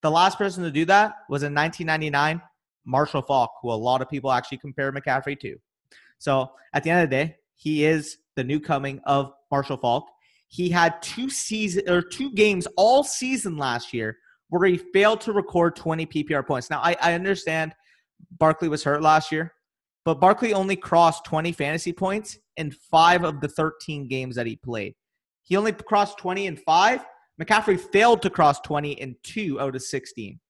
The 0.02 0.10
last 0.10 0.38
person 0.38 0.62
to 0.62 0.70
do 0.70 0.84
that 0.84 1.14
was 1.28 1.42
in 1.42 1.52
1999, 1.52 2.40
Marshall 2.84 3.22
Faulk, 3.22 3.50
who 3.60 3.70
a 3.70 3.74
lot 3.74 4.00
of 4.00 4.08
people 4.08 4.30
actually 4.30 4.58
compare 4.58 4.92
McCaffrey 4.92 5.38
to. 5.40 5.56
So 6.18 6.52
at 6.72 6.84
the 6.84 6.90
end 6.90 7.02
of 7.02 7.10
the 7.10 7.16
day, 7.16 7.36
he 7.56 7.84
is 7.84 8.18
the 8.36 8.44
new 8.44 8.60
coming 8.60 9.00
of 9.06 9.32
Marshall 9.50 9.76
Faulk. 9.76 10.06
He 10.46 10.70
had 10.70 11.02
two 11.02 11.28
season 11.28 11.82
or 11.88 12.00
two 12.00 12.32
games 12.32 12.68
all 12.76 13.02
season 13.02 13.56
last 13.56 13.92
year 13.92 14.16
where 14.48 14.68
he 14.68 14.76
failed 14.76 15.20
to 15.22 15.32
record 15.32 15.74
20 15.74 16.06
PPR 16.06 16.46
points. 16.46 16.70
Now 16.70 16.80
I, 16.80 16.96
I 17.02 17.14
understand 17.14 17.74
Barkley 18.38 18.68
was 18.68 18.84
hurt 18.84 19.02
last 19.02 19.32
year, 19.32 19.52
but 20.04 20.20
Barkley 20.20 20.54
only 20.54 20.76
crossed 20.76 21.24
20 21.24 21.50
fantasy 21.50 21.92
points 21.92 22.38
in 22.56 22.70
five 22.70 23.24
of 23.24 23.40
the 23.40 23.48
13 23.48 24.06
games 24.06 24.36
that 24.36 24.46
he 24.46 24.54
played. 24.54 24.94
He 25.46 25.56
only 25.56 25.72
crossed 25.72 26.18
20 26.18 26.46
in 26.46 26.56
five. 26.56 27.04
McCaffrey 27.40 27.78
failed 27.78 28.20
to 28.22 28.30
cross 28.30 28.60
20 28.60 28.92
in 28.92 29.16
two 29.22 29.60
out 29.60 29.76
of 29.76 29.82
16. 29.82 30.40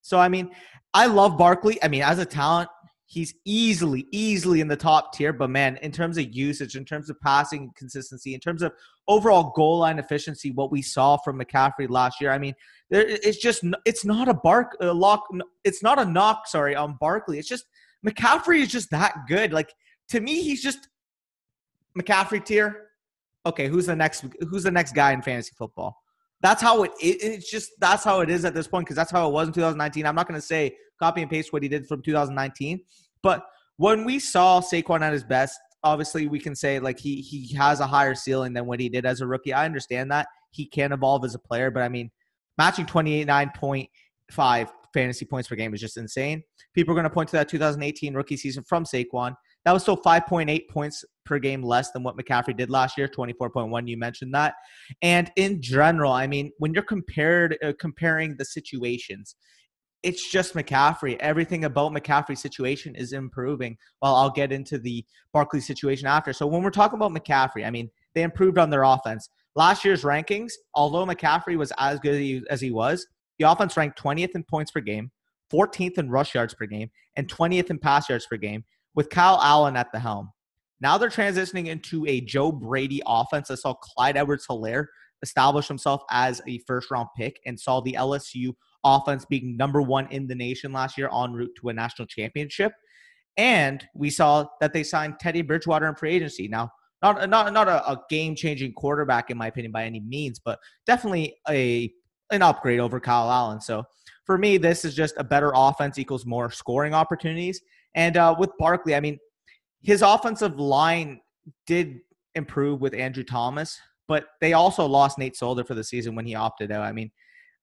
So, 0.00 0.18
I 0.18 0.28
mean, 0.28 0.50
I 0.94 1.06
love 1.06 1.36
Barkley. 1.36 1.82
I 1.82 1.88
mean, 1.88 2.02
as 2.02 2.18
a 2.18 2.24
talent, 2.24 2.70
he's 3.04 3.34
easily, 3.44 4.06
easily 4.12 4.62
in 4.62 4.68
the 4.68 4.76
top 4.76 5.12
tier. 5.12 5.34
But 5.34 5.50
man, 5.50 5.76
in 5.82 5.92
terms 5.92 6.16
of 6.16 6.34
usage, 6.34 6.74
in 6.74 6.86
terms 6.86 7.10
of 7.10 7.20
passing 7.20 7.70
consistency, 7.76 8.32
in 8.32 8.40
terms 8.40 8.62
of 8.62 8.72
overall 9.08 9.52
goal 9.54 9.80
line 9.80 9.98
efficiency, 9.98 10.52
what 10.52 10.70
we 10.70 10.80
saw 10.80 11.18
from 11.18 11.38
McCaffrey 11.38 11.90
last 11.90 12.18
year, 12.18 12.30
I 12.30 12.38
mean, 12.38 12.54
there, 12.88 13.04
it's 13.06 13.38
just 13.38 13.62
it's 13.84 14.06
not 14.06 14.28
a 14.28 14.34
bark 14.34 14.74
a 14.80 14.94
lock. 14.94 15.26
It's 15.64 15.82
not 15.82 15.98
a 15.98 16.04
knock. 16.04 16.46
Sorry, 16.46 16.74
on 16.74 16.96
Barkley. 16.98 17.38
It's 17.38 17.48
just 17.48 17.66
McCaffrey 18.06 18.60
is 18.60 18.68
just 18.68 18.90
that 18.90 19.14
good. 19.28 19.52
Like 19.52 19.74
to 20.08 20.20
me, 20.20 20.40
he's 20.42 20.62
just 20.62 20.88
McCaffrey 21.98 22.42
tier 22.42 22.89
okay, 23.46 23.68
who's 23.68 23.86
the 23.86 23.96
next 23.96 24.24
who's 24.48 24.64
the 24.64 24.70
next 24.70 24.94
guy 24.94 25.12
in 25.12 25.22
fantasy 25.22 25.52
football? 25.56 25.96
That's 26.42 26.62
how 26.62 26.84
it, 26.84 26.92
it 27.00 27.18
it's 27.22 27.50
just 27.50 27.72
that's 27.80 28.04
how 28.04 28.20
it 28.20 28.30
is 28.30 28.44
at 28.44 28.54
this 28.54 28.66
point 28.66 28.86
because 28.86 28.96
that's 28.96 29.10
how 29.10 29.28
it 29.28 29.32
was 29.32 29.48
in 29.48 29.54
2019. 29.54 30.06
I'm 30.06 30.14
not 30.14 30.28
going 30.28 30.40
to 30.40 30.46
say 30.46 30.76
copy 30.98 31.22
and 31.22 31.30
paste 31.30 31.52
what 31.52 31.62
he 31.62 31.68
did 31.68 31.86
from 31.86 32.02
2019, 32.02 32.80
but 33.22 33.44
when 33.76 34.04
we 34.04 34.18
saw 34.18 34.60
Saquon 34.60 35.00
at 35.00 35.12
his 35.12 35.24
best, 35.24 35.58
obviously 35.82 36.26
we 36.26 36.38
can 36.38 36.54
say 36.54 36.78
like 36.78 36.98
he 36.98 37.20
he 37.20 37.54
has 37.54 37.80
a 37.80 37.86
higher 37.86 38.14
ceiling 38.14 38.52
than 38.52 38.66
what 38.66 38.80
he 38.80 38.88
did 38.88 39.06
as 39.06 39.20
a 39.20 39.26
rookie. 39.26 39.52
I 39.52 39.64
understand 39.64 40.10
that 40.10 40.26
he 40.50 40.66
can 40.66 40.92
evolve 40.92 41.24
as 41.24 41.34
a 41.34 41.38
player, 41.38 41.70
but 41.70 41.82
I 41.82 41.88
mean, 41.88 42.10
matching 42.58 42.86
29.5 42.86 44.68
fantasy 44.92 45.24
points 45.24 45.48
per 45.48 45.56
game 45.56 45.72
is 45.74 45.80
just 45.80 45.96
insane. 45.96 46.42
People 46.74 46.92
are 46.92 46.96
going 46.96 47.04
to 47.04 47.10
point 47.10 47.28
to 47.30 47.36
that 47.36 47.48
2018 47.48 48.14
rookie 48.14 48.36
season 48.36 48.64
from 48.64 48.84
Saquon. 48.84 49.34
That 49.64 49.72
was 49.72 49.82
still 49.82 49.96
5.8 49.96 50.68
points 50.68 51.04
per 51.30 51.38
game 51.38 51.62
less 51.62 51.92
than 51.92 52.02
what 52.02 52.16
McCaffrey 52.16 52.56
did 52.56 52.70
last 52.70 52.98
year, 52.98 53.06
24.1. 53.06 53.88
You 53.88 53.96
mentioned 53.96 54.34
that. 54.34 54.54
And 55.00 55.30
in 55.36 55.62
general, 55.62 56.12
I 56.12 56.26
mean, 56.26 56.50
when 56.58 56.74
you're 56.74 56.82
compared 56.82 57.56
uh, 57.64 57.72
comparing 57.78 58.36
the 58.36 58.44
situations, 58.44 59.36
it's 60.02 60.28
just 60.28 60.54
McCaffrey. 60.54 61.16
Everything 61.20 61.64
about 61.64 61.92
McCaffrey's 61.92 62.40
situation 62.40 62.96
is 62.96 63.12
improving. 63.12 63.76
Well, 64.02 64.16
I'll 64.16 64.30
get 64.30 64.50
into 64.50 64.76
the 64.76 65.04
Barkley 65.32 65.60
situation 65.60 66.08
after. 66.08 66.32
So 66.32 66.48
when 66.48 66.62
we're 66.62 66.70
talking 66.70 66.96
about 66.98 67.12
McCaffrey, 67.12 67.64
I 67.64 67.70
mean, 67.70 67.88
they 68.14 68.22
improved 68.22 68.58
on 68.58 68.70
their 68.70 68.82
offense. 68.82 69.28
Last 69.54 69.84
year's 69.84 70.02
rankings, 70.02 70.50
although 70.74 71.06
McCaffrey 71.06 71.56
was 71.56 71.72
as 71.78 72.00
good 72.00 72.44
as 72.50 72.60
he 72.60 72.72
was, 72.72 73.06
the 73.38 73.50
offense 73.50 73.76
ranked 73.76 74.02
20th 74.02 74.34
in 74.34 74.42
points 74.42 74.72
per 74.72 74.80
game, 74.80 75.12
14th 75.52 75.98
in 75.98 76.10
rush 76.10 76.34
yards 76.34 76.54
per 76.54 76.66
game, 76.66 76.90
and 77.16 77.28
20th 77.28 77.70
in 77.70 77.78
pass 77.78 78.08
yards 78.08 78.26
per 78.26 78.36
game, 78.36 78.64
with 78.94 79.10
Kyle 79.10 79.38
Allen 79.40 79.76
at 79.76 79.92
the 79.92 80.00
helm. 80.00 80.30
Now 80.80 80.98
they're 80.98 81.10
transitioning 81.10 81.66
into 81.66 82.06
a 82.06 82.20
Joe 82.20 82.50
Brady 82.52 83.02
offense. 83.06 83.50
I 83.50 83.54
saw 83.54 83.74
Clyde 83.74 84.16
Edwards 84.16 84.46
Helaire 84.48 84.86
establish 85.22 85.68
himself 85.68 86.02
as 86.10 86.40
a 86.46 86.58
first 86.66 86.90
round 86.90 87.08
pick 87.16 87.40
and 87.46 87.58
saw 87.58 87.80
the 87.80 87.92
LSU 87.92 88.54
offense 88.84 89.24
being 89.26 89.56
number 89.56 89.82
one 89.82 90.10
in 90.10 90.26
the 90.26 90.34
nation 90.34 90.72
last 90.72 90.96
year 90.96 91.10
en 91.12 91.32
route 91.32 91.52
to 91.60 91.68
a 91.68 91.72
national 91.72 92.06
championship. 92.06 92.72
And 93.36 93.84
we 93.94 94.10
saw 94.10 94.46
that 94.60 94.72
they 94.72 94.82
signed 94.82 95.14
Teddy 95.20 95.42
Bridgewater 95.42 95.88
in 95.88 95.94
free 95.94 96.14
agency. 96.14 96.48
Now, 96.48 96.70
not 97.02 97.30
not 97.30 97.52
not 97.52 97.68
a, 97.68 97.88
a 97.90 98.02
game 98.10 98.34
changing 98.34 98.74
quarterback 98.74 99.30
in 99.30 99.38
my 99.38 99.46
opinion 99.46 99.72
by 99.72 99.84
any 99.84 100.00
means, 100.00 100.38
but 100.38 100.58
definitely 100.86 101.36
a 101.48 101.92
an 102.30 102.42
upgrade 102.42 102.80
over 102.80 103.00
Kyle 103.00 103.30
Allen. 103.30 103.60
So 103.60 103.84
for 104.24 104.38
me, 104.38 104.58
this 104.58 104.84
is 104.84 104.94
just 104.94 105.14
a 105.16 105.24
better 105.24 105.52
offense 105.54 105.98
equals 105.98 106.26
more 106.26 106.50
scoring 106.50 106.94
opportunities. 106.94 107.60
And 107.94 108.16
uh, 108.16 108.34
with 108.38 108.50
Barkley, 108.58 108.94
I 108.94 109.00
mean, 109.00 109.18
his 109.82 110.02
offensive 110.02 110.58
line 110.58 111.20
did 111.66 112.00
improve 112.34 112.80
with 112.80 112.94
Andrew 112.94 113.24
Thomas, 113.24 113.78
but 114.08 114.26
they 114.40 114.52
also 114.52 114.86
lost 114.86 115.18
Nate 115.18 115.36
Solder 115.36 115.64
for 115.64 115.74
the 115.74 115.84
season 115.84 116.14
when 116.14 116.26
he 116.26 116.34
opted 116.34 116.70
out. 116.70 116.82
I 116.82 116.92
mean, 116.92 117.10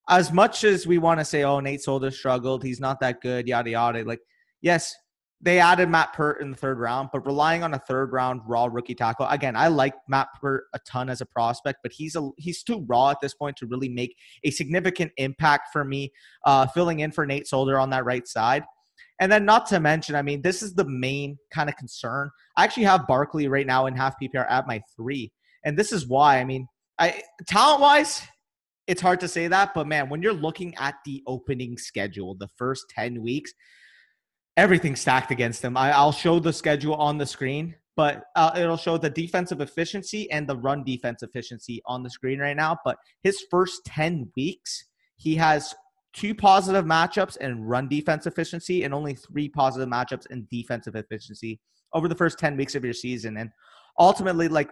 as 0.10 0.32
much 0.32 0.64
as 0.64 0.88
we 0.88 0.98
want 0.98 1.20
to 1.20 1.26
say, 1.26 1.44
oh, 1.44 1.60
Nate 1.60 1.82
Solder 1.82 2.12
struggled, 2.12 2.64
he's 2.64 2.80
not 2.80 3.00
that 3.02 3.22
good, 3.22 3.48
yada 3.48 3.70
yada. 3.70 4.04
Like, 4.04 4.22
yes, 4.62 4.96
they 5.40 5.60
added 5.60 5.90
Matt 5.90 6.14
Peart 6.14 6.42
in 6.42 6.50
the 6.50 6.58
third 6.58 6.80
round, 6.80 7.10
but 7.14 7.26
relying 7.26 7.62
on 7.64 7.74
a 7.74 7.80
third 7.80 8.12
round 8.12 8.42
raw 8.48 8.68
rookie 8.72 8.96
tackle. 8.96 9.28
Again, 9.28 9.56
I 9.56 9.68
like 9.68 9.94
Matt 10.08 10.30
Peart 10.42 10.64
a 10.74 10.80
ton 10.80 11.10
as 11.10 11.22
a 11.22 11.26
prospect, 11.26 11.80
but 11.84 11.92
he's 11.92 12.16
a 12.16 12.30
he's 12.38 12.64
too 12.64 12.84
raw 12.88 13.12
at 13.12 13.22
this 13.22 13.36
point 13.36 13.56
to 13.58 13.68
really 13.68 13.90
make 13.90 14.16
a 14.44 14.50
significant 14.50 15.12
impact 15.18 15.70
for 15.72 15.84
me, 15.84 16.12
uh, 16.46 16.66
filling 16.68 17.02
in 17.02 17.12
for 17.12 17.26
Nate 17.26 17.48
Solder 17.48 17.78
on 17.78 17.92
that 17.92 18.06
right 18.06 18.28
side. 18.28 18.64
And 19.20 19.32
then, 19.32 19.46
not 19.46 19.66
to 19.68 19.80
mention, 19.80 20.16
I 20.16 20.22
mean, 20.22 20.42
this 20.42 20.62
is 20.62 20.76
the 20.76 20.88
main 20.88 21.38
kind 21.52 21.70
of 21.70 21.76
concern. 21.76 22.30
I 22.56 22.64
actually 22.64 22.84
have 22.84 23.08
Barkley 23.08 23.48
right 23.48 23.66
now 23.66 23.88
in 23.88 23.96
half 23.96 24.16
PPR 24.22 24.46
at 24.50 24.68
my 24.68 24.82
three, 24.96 25.32
and 25.66 25.78
this 25.78 25.92
is 25.92 26.08
why. 26.08 26.40
I 26.40 26.44
mean, 26.44 26.68
I 27.00 27.22
talent 27.48 27.82
wise, 27.82 28.22
it's 28.88 29.02
hard 29.02 29.20
to 29.20 29.28
say 29.28 29.48
that, 29.48 29.74
but 29.74 29.86
man, 29.86 30.10
when 30.10 30.22
you're 30.22 30.34
looking 30.34 30.74
at 30.76 30.96
the 31.06 31.22
opening 31.28 31.78
schedule, 31.78 32.36
the 32.36 32.48
first 32.58 32.86
10 32.96 33.22
weeks, 33.22 33.54
everything's 34.56 35.02
stacked 35.02 35.30
against 35.30 35.62
him. 35.62 35.76
I, 35.76 36.04
will 36.04 36.14
show 36.14 36.40
the 36.40 36.54
schedule 36.54 36.96
on 36.96 37.18
the 37.18 37.26
screen, 37.26 37.76
but 37.98 38.24
uh, 38.36 38.52
it'll 38.56 38.78
show 38.78 38.98
the 38.98 39.10
defensive 39.10 39.60
efficiency 39.60 40.32
and 40.32 40.48
the 40.48 40.56
run 40.56 40.84
defense 40.86 41.22
efficiency 41.22 41.82
on 41.86 42.02
the 42.02 42.10
screen 42.10 42.40
right 42.40 42.56
now. 42.56 42.78
But 42.86 42.98
his 43.24 43.44
first 43.52 43.82
10 43.86 44.32
weeks, 44.38 44.86
he 45.18 45.36
has 45.36 45.76
two 46.18 46.34
positive 46.34 46.84
matchups 46.84 47.38
and 47.40 47.70
run 47.70 47.88
defense 47.88 48.26
efficiency 48.26 48.84
and 48.84 48.94
only 48.94 49.14
three 49.14 49.48
positive 49.48 49.88
matchups 49.88 50.26
and 50.32 50.50
defensive 50.50 50.96
efficiency 50.96 51.60
over 51.94 52.08
the 52.08 52.16
first 52.16 52.40
10 52.40 52.58
weeks 52.58 52.74
of 52.74 52.84
your 52.84 52.94
season. 52.94 53.38
And 53.38 53.52
ultimately, 54.00 54.48
like, 54.48 54.72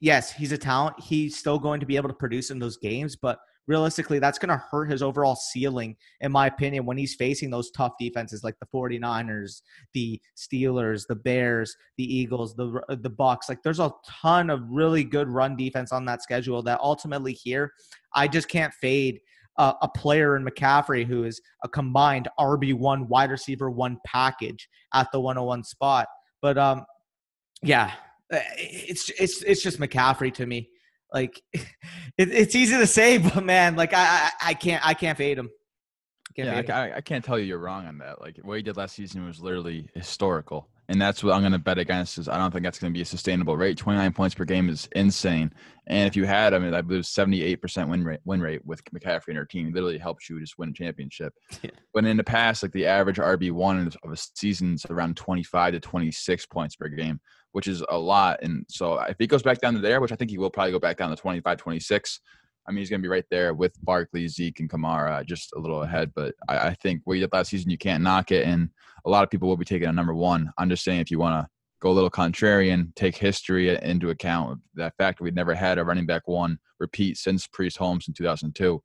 yes, 0.00 0.30
he's 0.30 0.52
a 0.52 0.58
talent. 0.58 1.00
He's 1.00 1.38
still 1.38 1.58
going 1.58 1.80
to 1.80 1.86
be 1.86 1.96
able 1.96 2.10
to 2.10 2.14
produce 2.14 2.50
in 2.50 2.58
those 2.58 2.76
games, 2.76 3.16
but 3.16 3.38
realistically, 3.66 4.18
that's 4.18 4.38
going 4.38 4.50
to 4.50 4.62
hurt 4.70 4.90
his 4.90 5.02
overall 5.02 5.34
ceiling, 5.34 5.96
in 6.20 6.30
my 6.30 6.46
opinion, 6.46 6.84
when 6.84 6.98
he's 6.98 7.14
facing 7.14 7.48
those 7.48 7.70
tough 7.70 7.92
defenses 7.98 8.44
like 8.44 8.56
the 8.60 8.66
49ers, 8.66 9.62
the 9.94 10.20
Steelers, 10.36 11.06
the 11.06 11.16
Bears, 11.16 11.74
the 11.96 12.04
Eagles, 12.04 12.54
the 12.54 12.82
the 12.88 13.10
Bucs. 13.10 13.48
Like 13.48 13.62
there's 13.62 13.80
a 13.80 13.92
ton 14.06 14.50
of 14.50 14.60
really 14.68 15.04
good 15.04 15.28
run 15.28 15.56
defense 15.56 15.90
on 15.90 16.04
that 16.04 16.22
schedule 16.22 16.62
that 16.64 16.80
ultimately 16.80 17.32
here, 17.32 17.72
I 18.14 18.28
just 18.28 18.48
can't 18.48 18.74
fade 18.74 19.20
uh, 19.56 19.74
a 19.82 19.88
player 19.88 20.36
in 20.36 20.44
McCaffrey 20.44 21.06
who 21.06 21.24
is 21.24 21.40
a 21.64 21.68
combined 21.68 22.28
RB1 22.38 23.08
wide 23.08 23.30
receiver 23.30 23.70
one 23.70 23.98
package 24.06 24.68
at 24.94 25.10
the 25.12 25.20
101 25.20 25.64
spot. 25.64 26.06
But 26.40 26.58
um, 26.58 26.84
yeah, 27.62 27.92
it's 28.30 29.10
it's 29.10 29.42
it's 29.42 29.62
just 29.62 29.78
McCaffrey 29.78 30.32
to 30.34 30.46
me. 30.46 30.68
Like 31.12 31.40
it, 31.52 31.66
it's 32.16 32.54
easy 32.54 32.76
to 32.76 32.86
say, 32.86 33.18
but 33.34 33.44
man, 33.44 33.76
like 33.76 33.92
I, 33.92 34.30
I, 34.40 34.50
I 34.50 34.54
can't 34.54 34.86
I 34.86 34.94
can't 34.94 35.16
fade 35.18 35.38
him. 35.38 35.50
Can't 36.34 36.46
yeah, 36.46 36.54
fade 36.54 36.70
I, 36.70 36.86
him. 36.86 36.92
I, 36.94 36.96
I 36.96 37.00
can't 37.00 37.24
tell 37.24 37.38
you 37.38 37.44
you're 37.44 37.58
wrong 37.58 37.86
on 37.86 37.98
that. 37.98 38.20
Like 38.20 38.38
what 38.42 38.56
he 38.56 38.62
did 38.62 38.76
last 38.76 38.96
season 38.96 39.24
was 39.26 39.40
literally 39.40 39.88
historical, 39.94 40.68
and 40.88 41.00
that's 41.00 41.22
what 41.22 41.32
I'm 41.32 41.40
going 41.42 41.52
to 41.52 41.58
bet 41.58 41.78
against. 41.78 42.18
Is 42.18 42.28
I 42.28 42.38
don't 42.38 42.50
think 42.50 42.64
that's 42.64 42.78
going 42.78 42.92
to 42.92 42.96
be 42.96 43.02
a 43.02 43.06
sustainable 43.06 43.56
rate. 43.56 43.76
29 43.76 44.12
points 44.12 44.34
per 44.34 44.44
game 44.44 44.68
is 44.68 44.88
insane, 44.92 45.52
and 45.86 46.06
if 46.06 46.16
you 46.16 46.24
had, 46.24 46.54
I 46.54 46.58
mean, 46.58 46.74
I 46.74 46.80
believe 46.80 47.02
78% 47.02 47.88
win 47.88 48.04
rate 48.04 48.20
win 48.24 48.40
rate 48.40 48.64
with 48.64 48.84
McCaffrey 48.86 49.28
and 49.28 49.36
her 49.36 49.44
team 49.44 49.72
literally 49.72 49.98
helps 49.98 50.28
you 50.28 50.40
just 50.40 50.58
win 50.58 50.70
a 50.70 50.72
championship. 50.72 51.32
Yeah. 51.62 51.70
When 51.92 52.06
in 52.06 52.16
the 52.16 52.24
past, 52.24 52.62
like 52.62 52.72
the 52.72 52.86
average 52.86 53.18
RB 53.18 53.52
one 53.52 53.78
of 54.02 54.10
a 54.10 54.16
season 54.16 54.74
is 54.74 54.84
around 54.86 55.16
25 55.16 55.74
to 55.74 55.80
26 55.80 56.46
points 56.46 56.74
per 56.74 56.88
game 56.88 57.20
which 57.52 57.68
is 57.68 57.84
a 57.90 57.98
lot. 57.98 58.42
And 58.42 58.64
so 58.68 58.98
if 59.00 59.16
he 59.18 59.26
goes 59.26 59.42
back 59.42 59.60
down 59.60 59.74
to 59.74 59.80
there, 59.80 60.00
which 60.00 60.12
I 60.12 60.16
think 60.16 60.30
he 60.30 60.38
will 60.38 60.50
probably 60.50 60.72
go 60.72 60.78
back 60.78 60.96
down 60.96 61.10
to 61.10 61.16
25, 61.16 61.58
26, 61.58 62.20
I 62.66 62.70
mean, 62.70 62.78
he's 62.78 62.90
going 62.90 63.00
to 63.00 63.06
be 63.06 63.10
right 63.10 63.24
there 63.30 63.54
with 63.54 63.72
Barkley, 63.84 64.28
Zeke, 64.28 64.60
and 64.60 64.70
Kamara, 64.70 65.24
just 65.26 65.52
a 65.54 65.58
little 65.58 65.82
ahead. 65.82 66.12
But 66.14 66.34
I, 66.48 66.68
I 66.68 66.74
think 66.74 67.02
what 67.04 67.14
you 67.14 67.20
did 67.20 67.32
last 67.32 67.50
season, 67.50 67.70
you 67.70 67.78
can't 67.78 68.02
knock 68.02 68.30
it. 68.30 68.46
And 68.46 68.68
a 69.04 69.10
lot 69.10 69.24
of 69.24 69.30
people 69.30 69.48
will 69.48 69.56
be 69.56 69.64
taking 69.64 69.88
a 69.88 69.92
number 69.92 70.14
one. 70.14 70.52
I'm 70.58 70.68
just 70.68 70.84
saying 70.84 71.00
if 71.00 71.10
you 71.10 71.18
want 71.18 71.44
to 71.44 71.50
go 71.80 71.90
a 71.90 71.92
little 71.92 72.10
contrarian, 72.10 72.94
take 72.94 73.16
history 73.16 73.76
into 73.82 74.10
account, 74.10 74.60
that 74.74 74.96
fact 74.96 75.20
we've 75.20 75.34
never 75.34 75.54
had 75.54 75.78
a 75.78 75.84
running 75.84 76.06
back 76.06 76.28
one 76.28 76.58
repeat 76.78 77.18
since 77.18 77.46
Priest 77.46 77.76
Holmes 77.76 78.06
in 78.06 78.14
2002. 78.14 78.80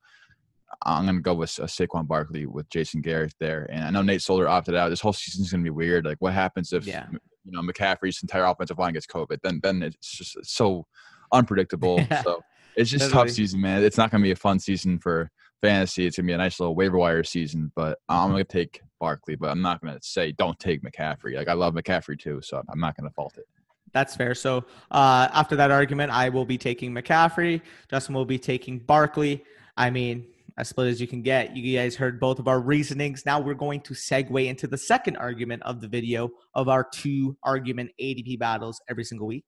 I'm 0.85 1.05
going 1.05 1.15
to 1.15 1.21
go 1.21 1.33
with 1.33 1.57
uh, 1.59 1.63
Saquon 1.63 2.07
Barkley 2.07 2.45
with 2.45 2.69
Jason 2.69 3.01
Garrett 3.01 3.33
there. 3.39 3.67
And 3.71 3.85
I 3.85 3.89
know 3.89 4.01
Nate 4.01 4.21
Solder 4.21 4.47
opted 4.47 4.75
out. 4.75 4.89
This 4.89 4.99
whole 4.99 5.13
season 5.13 5.43
is 5.45 5.51
going 5.51 5.63
to 5.63 5.63
be 5.63 5.69
weird. 5.73 6.03
Like, 6.05 6.17
what 6.19 6.33
happens 6.33 6.73
if 6.73 6.85
yeah 6.85 7.07
you 7.47 7.53
know 7.53 7.61
McCaffrey's 7.61 8.21
entire 8.21 8.43
offensive 8.45 8.77
line 8.77 8.93
gets 8.93 9.07
COVID, 9.07 9.39
then 9.41 9.59
then 9.63 9.81
it's 9.81 10.11
just 10.11 10.37
so 10.45 10.85
unpredictable. 11.31 11.99
Yeah. 11.99 12.21
So 12.23 12.41
it's 12.77 12.89
just 12.89 13.11
tough 13.11 13.29
season, 13.29 13.59
man. 13.59 13.83
It's 13.83 13.97
not 13.97 14.11
going 14.11 14.21
to 14.21 14.27
be 14.27 14.31
a 14.31 14.35
fun 14.35 14.59
season 14.59 14.99
for 14.99 15.29
fantasy. 15.61 16.05
It's 16.05 16.17
going 16.17 16.25
to 16.25 16.29
be 16.29 16.33
a 16.33 16.37
nice 16.37 16.59
little 16.59 16.75
waiver 16.75 16.97
wire 16.97 17.23
season. 17.23 17.71
But 17.75 17.99
I'm 18.07 18.29
going 18.31 18.43
to 18.43 18.49
take 18.49 18.81
Barkley, 18.99 19.35
but 19.35 19.49
I'm 19.49 19.61
not 19.61 19.81
going 19.81 19.93
to 19.93 19.99
say 20.01 20.31
don't 20.31 20.57
take 20.59 20.81
McCaffrey. 20.83 21.35
Like 21.35 21.47
I 21.47 21.53
love 21.53 21.73
McCaffrey 21.73 22.19
too, 22.19 22.39
so 22.41 22.61
I'm 22.69 22.79
not 22.79 22.95
going 22.95 23.09
to 23.09 23.13
fault 23.13 23.37
it. 23.37 23.45
That's 23.93 24.15
fair. 24.15 24.35
So 24.35 24.65
uh, 24.91 25.27
after 25.33 25.55
that 25.55 25.71
argument, 25.71 26.11
I 26.11 26.29
will 26.29 26.45
be 26.45 26.57
taking 26.57 26.93
McCaffrey. 26.93 27.61
Justin 27.89 28.15
will 28.15 28.25
be 28.25 28.37
taking 28.37 28.79
Barkley. 28.79 29.43
I 29.75 29.89
mean, 29.89 30.27
as 30.57 30.69
split 30.69 30.87
as 30.87 30.99
you 30.99 31.07
can 31.07 31.21
get. 31.21 31.55
You 31.55 31.77
guys 31.77 31.95
heard 31.95 32.19
both 32.19 32.39
of 32.39 32.47
our 32.47 32.59
reasonings. 32.59 33.25
Now 33.25 33.39
we're 33.39 33.53
going 33.53 33.81
to 33.81 33.93
segue 33.93 34.47
into 34.47 34.67
the 34.67 34.77
second 34.77 35.15
argument 35.17 35.63
of 35.63 35.81
the 35.81 35.87
video 35.87 36.29
of 36.53 36.67
our 36.67 36.87
two 36.91 37.37
argument 37.43 37.91
ADP 38.01 38.39
battles 38.39 38.81
every 38.89 39.03
single 39.03 39.27
week. 39.27 39.45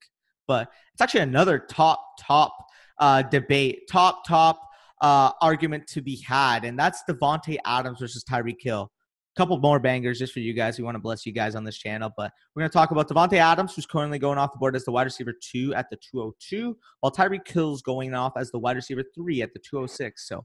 But 0.48 0.72
it's 0.94 1.02
actually 1.02 1.22
another 1.22 1.60
top, 1.60 2.04
top 2.20 2.69
uh, 3.00 3.24
debate, 3.24 3.88
top, 3.90 4.26
top 4.28 4.62
uh, 5.02 5.32
argument 5.42 5.88
to 5.88 6.02
be 6.02 6.22
had. 6.22 6.66
And 6.66 6.78
that's 6.78 7.04
Davante 7.10 7.58
Adams 7.66 8.00
versus 8.00 8.24
Tyreek 8.24 8.62
Hill 8.62 8.92
couple 9.40 9.58
more 9.60 9.80
bangers 9.80 10.20
just 10.20 10.34
for 10.34 10.42
you 10.42 10.54
guys. 10.54 10.78
We 10.78 10.84
want 10.84 10.96
to 10.96 11.00
bless 11.00 11.26
you 11.26 11.32
guys 11.32 11.56
on 11.56 11.64
this 11.64 11.78
channel, 11.78 12.12
but 12.18 12.32
we're 12.54 12.62
going 12.62 12.70
to 12.70 12.74
talk 12.74 12.92
about 12.92 13.08
Davante 13.08 13.38
Adams, 13.38 13.74
who's 13.74 13.86
currently 13.86 14.20
going 14.20 14.38
off 14.38 14.52
the 14.52 14.60
board 14.60 14.76
as 14.76 14.84
the 14.84 14.92
wide 14.92 15.04
receiver 15.04 15.34
two 15.34 15.74
at 15.76 15.90
the 15.90 15.96
202, 16.12 16.76
while 17.00 17.12
Tyreek 17.12 17.48
Hill's 17.48 17.82
going 17.82 18.14
off 18.14 18.34
as 18.36 18.52
the 18.52 18.60
wide 18.60 18.76
receiver 18.76 19.02
three 19.16 19.42
at 19.42 19.54
the 19.54 19.60
206. 19.60 20.28
So 20.28 20.40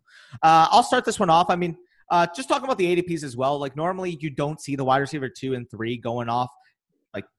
uh, 0.45 0.69
I'll 0.71 0.85
start 0.85 1.05
this 1.05 1.19
one 1.19 1.29
off. 1.29 1.51
I 1.51 1.57
mean, 1.57 1.77
uh, 2.11 2.29
just 2.37 2.49
talking 2.49 2.65
about 2.65 2.79
the 2.79 2.95
ADPs 2.95 3.25
as 3.25 3.37
well. 3.37 3.59
Like 3.59 3.75
normally 3.75 4.17
you 4.21 4.31
don't 4.31 4.61
see 4.61 4.77
the 4.77 4.85
wide 4.85 4.99
receiver 4.99 5.29
two 5.29 5.55
and 5.55 5.69
three 5.69 5.97
going 5.97 6.29
off 6.29 6.51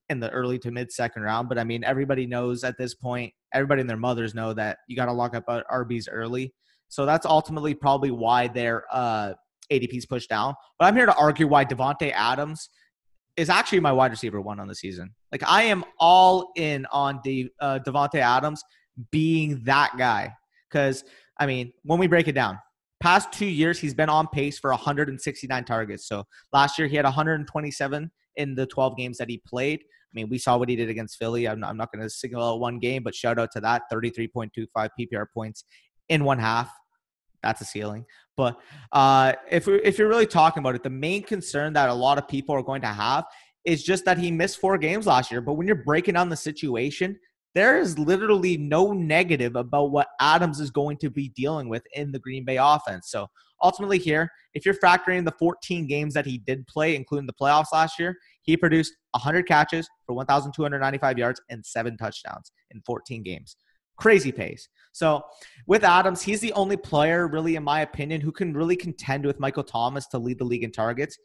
in 0.10 0.20
the 0.20 0.30
early 0.30 0.60
to 0.60 0.72
mid 0.72 0.92
second 0.92 1.24
round, 1.24 1.50
but 1.50 1.58
I 1.58 1.64
mean 1.64 1.84
everybody 1.84 2.26
knows 2.26 2.64
at 2.64 2.78
this 2.78 2.94
point, 2.94 3.34
everybody 3.54 3.82
and 3.82 3.90
their 3.90 3.98
mothers 3.98 4.36
know 4.36 4.54
that 4.54 4.78
you 4.88 4.96
got 4.96 5.06
to 5.06 5.14
lock 5.14 5.36
up 5.36 5.46
RBs 5.48 6.08
early. 6.12 6.54
So 6.90 7.06
that's 7.06 7.26
ultimately 7.26 7.74
probably 7.74 8.12
why 8.12 8.48
they're 8.48 8.86
uh, 8.92 9.34
ADP's 9.72 10.06
pushed 10.06 10.30
down. 10.30 10.54
But 10.78 10.86
I'm 10.86 10.96
here 10.96 11.06
to 11.06 11.16
argue 11.16 11.48
why 11.48 11.66
Davante 11.66 12.12
Adams 12.14 12.70
is 13.38 13.50
actually 13.50 13.80
my 13.80 13.92
wide 13.92 14.12
receiver 14.12 14.40
one 14.40 14.60
on 14.60 14.68
the 14.68 14.76
season. 14.76 15.14
Like 15.32 15.44
I 15.46 15.64
am 15.64 15.84
all 16.00 16.52
in 16.56 16.86
on 16.92 17.20
the 17.24 17.50
uh, 17.60 17.80
Davante 17.86 18.20
Adams 18.20 18.64
being 19.12 19.62
that 19.64 19.98
guy 19.98 20.34
because 20.70 21.04
I 21.38 21.46
mean 21.46 21.74
when 21.84 22.00
we 22.00 22.08
break 22.08 22.28
it 22.28 22.34
down, 22.34 22.60
past 23.00 23.32
two 23.32 23.46
years 23.46 23.80
he's 23.80 23.94
been 23.94 24.10
on 24.10 24.28
pace 24.28 24.58
for 24.60 24.72
169 24.72 25.66
targets. 25.66 26.08
So 26.08 26.24
last 26.54 26.80
year 26.80 26.88
he 26.88 26.96
had 26.96 27.06
127 27.06 28.12
in 28.38 28.56
the 28.56 28.66
12 28.66 28.98
games 28.98 29.18
that 29.18 29.30
he 29.30 29.42
played. 29.46 29.82
I 29.82 30.12
mean, 30.14 30.30
we 30.30 30.38
saw 30.38 30.58
what 30.58 30.70
he 30.70 30.76
did 30.76 30.90
against 30.90 31.18
Philly. 31.18 31.48
I'm 31.48 31.60
not, 31.60 31.76
not 31.76 31.92
going 31.92 32.02
to 32.02 32.10
single 32.10 32.42
out 32.42 32.60
one 32.60 32.80
game, 32.80 33.04
but 33.04 33.14
shout 33.14 33.38
out 33.38 33.52
to 33.52 33.62
that 33.62 33.84
33.25 33.92 34.50
PPR 34.76 35.26
points 35.34 35.66
in 36.10 36.24
one 36.24 36.40
half 36.40 36.72
that's 37.46 37.62
a 37.62 37.66
ceiling. 37.66 38.06
But 38.36 38.60
uh, 38.92 39.34
if 39.50 39.68
we, 39.68 39.76
if 39.84 39.98
you're 39.98 40.10
really 40.10 40.26
talking 40.26 40.62
about 40.62 40.76
it, 40.76 40.84
the 40.84 40.90
main 40.90 41.24
concern 41.24 41.74
that 41.74 41.90
a 41.90 41.94
lot 41.94 42.18
of 42.18 42.28
people 42.28 42.56
are 42.56 42.64
going 42.64 42.82
to 42.82 42.88
have 42.88 43.24
is 43.64 43.84
just 43.84 44.04
that 44.06 44.18
he 44.18 44.32
missed 44.32 44.60
four 44.60 44.78
games 44.78 45.08
last 45.08 45.32
year. 45.32 45.42
But 45.42 45.54
when 45.54 45.68
you're 45.68 45.84
breaking 45.84 46.16
down 46.16 46.30
the 46.30 46.36
situation, 46.36 47.18
there 47.56 47.78
is 47.80 47.98
literally 47.98 48.58
no 48.58 48.92
negative 48.92 49.56
about 49.56 49.90
what 49.90 50.10
Adams 50.20 50.60
is 50.60 50.70
going 50.70 50.98
to 50.98 51.10
be 51.10 51.30
dealing 51.30 51.70
with 51.70 51.84
in 51.94 52.12
the 52.12 52.20
Green 52.20 52.44
Bay 52.44 52.58
offense. 52.58 53.10
So 53.10 53.28
ultimately, 53.64 53.98
here, 53.98 54.30
if 54.54 54.66
you're 54.66 54.76
factoring 54.76 55.24
the 55.24 55.34
14 55.40 55.88
games 55.88 56.14
that 56.14 56.26
he 56.26 56.38
did 56.38 56.68
play, 56.68 56.96
including 56.96 57.26
the 57.26 57.34
playoffs 57.34 57.72
last 57.72 57.98
year, 57.98 58.18
he 58.42 58.58
produced 58.58 58.94
100 59.12 59.48
catches 59.48 59.90
for 60.06 60.14
1,295 60.14 61.18
yards 61.18 61.42
and 61.50 61.66
seven 61.66 61.96
touchdowns 61.96 62.52
in 62.72 62.82
14 62.86 63.24
games. 63.24 63.56
Crazy 63.98 64.34
pace. 64.34 64.68
So 64.92 65.24
with 65.66 65.86
Adams, 65.86 66.22
he's 66.22 66.42
the 66.42 66.52
only 66.54 66.76
player, 66.76 67.28
really, 67.28 67.56
in 67.56 67.64
my 67.64 67.82
opinion, 67.82 68.20
who 68.20 68.34
can 68.34 68.54
really 68.54 68.76
contend 68.76 69.26
with 69.26 69.40
Michael 69.40 69.64
Thomas 69.64 70.08
to 70.08 70.20
lead 70.20 70.40
the 70.40 70.44
league 70.44 70.64
in 70.64 70.72
targets. 70.74 71.18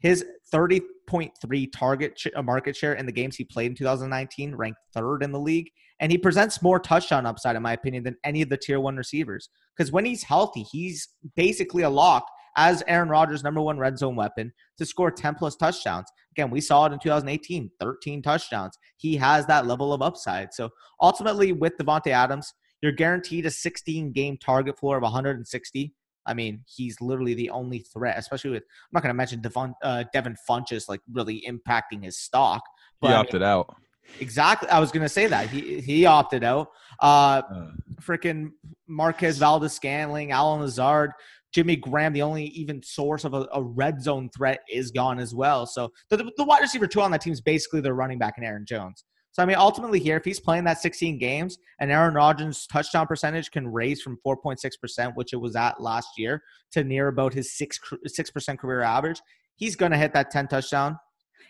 His 0.00 0.24
30.3 0.52 1.72
target 1.72 2.18
sh- 2.18 2.26
uh, 2.34 2.42
market 2.42 2.76
share 2.76 2.94
in 2.94 3.06
the 3.06 3.12
games 3.12 3.36
he 3.36 3.44
played 3.44 3.70
in 3.70 3.76
2019 3.76 4.54
ranked 4.54 4.80
third 4.92 5.22
in 5.22 5.32
the 5.32 5.40
league. 5.40 5.70
And 6.00 6.10
he 6.10 6.18
presents 6.18 6.62
more 6.62 6.80
touchdown 6.80 7.26
upside, 7.26 7.56
in 7.56 7.62
my 7.62 7.74
opinion, 7.74 8.04
than 8.04 8.16
any 8.24 8.40
of 8.40 8.48
the 8.48 8.56
tier 8.56 8.80
one 8.80 8.96
receivers. 8.96 9.50
Because 9.76 9.92
when 9.92 10.06
he's 10.06 10.22
healthy, 10.22 10.62
he's 10.62 11.08
basically 11.36 11.82
a 11.82 11.90
lock 11.90 12.26
as 12.56 12.82
Aaron 12.88 13.08
Rodgers' 13.08 13.44
number 13.44 13.60
one 13.60 13.78
red 13.78 13.98
zone 13.98 14.16
weapon 14.16 14.52
to 14.78 14.86
score 14.86 15.10
10 15.10 15.34
plus 15.34 15.56
touchdowns. 15.56 16.08
Again, 16.32 16.50
we 16.50 16.60
saw 16.60 16.86
it 16.86 16.92
in 16.92 16.98
2018, 16.98 17.70
13 17.78 18.22
touchdowns. 18.22 18.78
He 18.96 19.16
has 19.16 19.46
that 19.46 19.66
level 19.66 19.92
of 19.92 20.02
upside. 20.02 20.54
So 20.54 20.70
ultimately, 21.00 21.52
with 21.52 21.76
Davante 21.76 22.08
Adams, 22.08 22.52
you're 22.82 22.92
guaranteed 22.92 23.46
a 23.46 23.50
16 23.50 24.12
game 24.12 24.38
target 24.38 24.78
floor 24.78 24.96
of 24.96 25.02
160. 25.02 25.94
I 26.26 26.34
mean, 26.34 26.62
he's 26.66 27.00
literally 27.00 27.34
the 27.34 27.50
only 27.50 27.80
threat, 27.80 28.18
especially 28.18 28.50
with 28.50 28.62
I'm 28.62 28.90
not 28.92 29.02
going 29.02 29.10
to 29.10 29.16
mention 29.16 29.40
Devon, 29.40 29.74
uh, 29.82 30.04
Devin 30.12 30.36
Funchess 30.48 30.88
like 30.88 31.00
really 31.12 31.44
impacting 31.48 32.04
his 32.04 32.18
stock. 32.18 32.62
But, 33.00 33.08
he 33.08 33.14
opted 33.14 33.42
I 33.42 33.46
mean, 33.46 33.58
out. 33.58 33.76
Exactly, 34.18 34.68
I 34.68 34.80
was 34.80 34.90
going 34.90 35.04
to 35.04 35.08
say 35.08 35.26
that 35.26 35.48
he 35.48 35.80
he 35.80 36.04
opted 36.06 36.42
out. 36.42 36.68
Uh, 37.00 37.42
uh. 37.54 37.70
freaking 38.00 38.50
Marquez 38.88 39.38
Valdes-Scantling, 39.38 40.32
Allen 40.32 40.60
Lazard, 40.60 41.12
Jimmy 41.52 41.76
Graham, 41.76 42.12
the 42.12 42.22
only 42.22 42.46
even 42.46 42.82
source 42.82 43.24
of 43.24 43.34
a, 43.34 43.46
a, 43.52 43.62
red 43.62 44.02
zone 44.02 44.28
threat, 44.36 44.60
is 44.70 44.90
gone 44.90 45.18
as 45.18 45.34
well. 45.34 45.66
So 45.66 45.92
the, 46.08 46.30
the 46.36 46.44
wide 46.44 46.60
receiver 46.60 46.86
two 46.86 47.00
on 47.00 47.10
that 47.12 47.20
team 47.20 47.32
is 47.32 47.40
basically 47.40 47.80
their 47.80 47.94
running 47.94 48.18
back 48.18 48.34
and 48.36 48.46
Aaron 48.46 48.64
Jones. 48.66 49.04
So 49.32 49.42
I 49.42 49.46
mean, 49.46 49.56
ultimately 49.56 50.00
here, 50.00 50.16
if 50.16 50.24
he's 50.24 50.40
playing 50.40 50.64
that 50.64 50.80
16 50.80 51.18
games 51.18 51.58
and 51.78 51.90
Aaron 51.90 52.14
Rodgers' 52.14 52.66
touchdown 52.66 53.06
percentage 53.06 53.50
can 53.50 53.68
raise 53.68 54.02
from 54.02 54.18
4.6%, 54.26 55.14
which 55.14 55.32
it 55.32 55.36
was 55.36 55.54
at 55.54 55.80
last 55.80 56.08
year, 56.18 56.42
to 56.72 56.82
near 56.82 57.08
about 57.08 57.32
his 57.32 57.56
six 57.56 57.78
six 58.06 58.30
percent 58.30 58.58
career 58.58 58.80
average, 58.82 59.20
he's 59.56 59.76
going 59.76 59.92
to 59.92 59.98
hit 59.98 60.12
that 60.14 60.30
10 60.30 60.48
touchdown. 60.48 60.98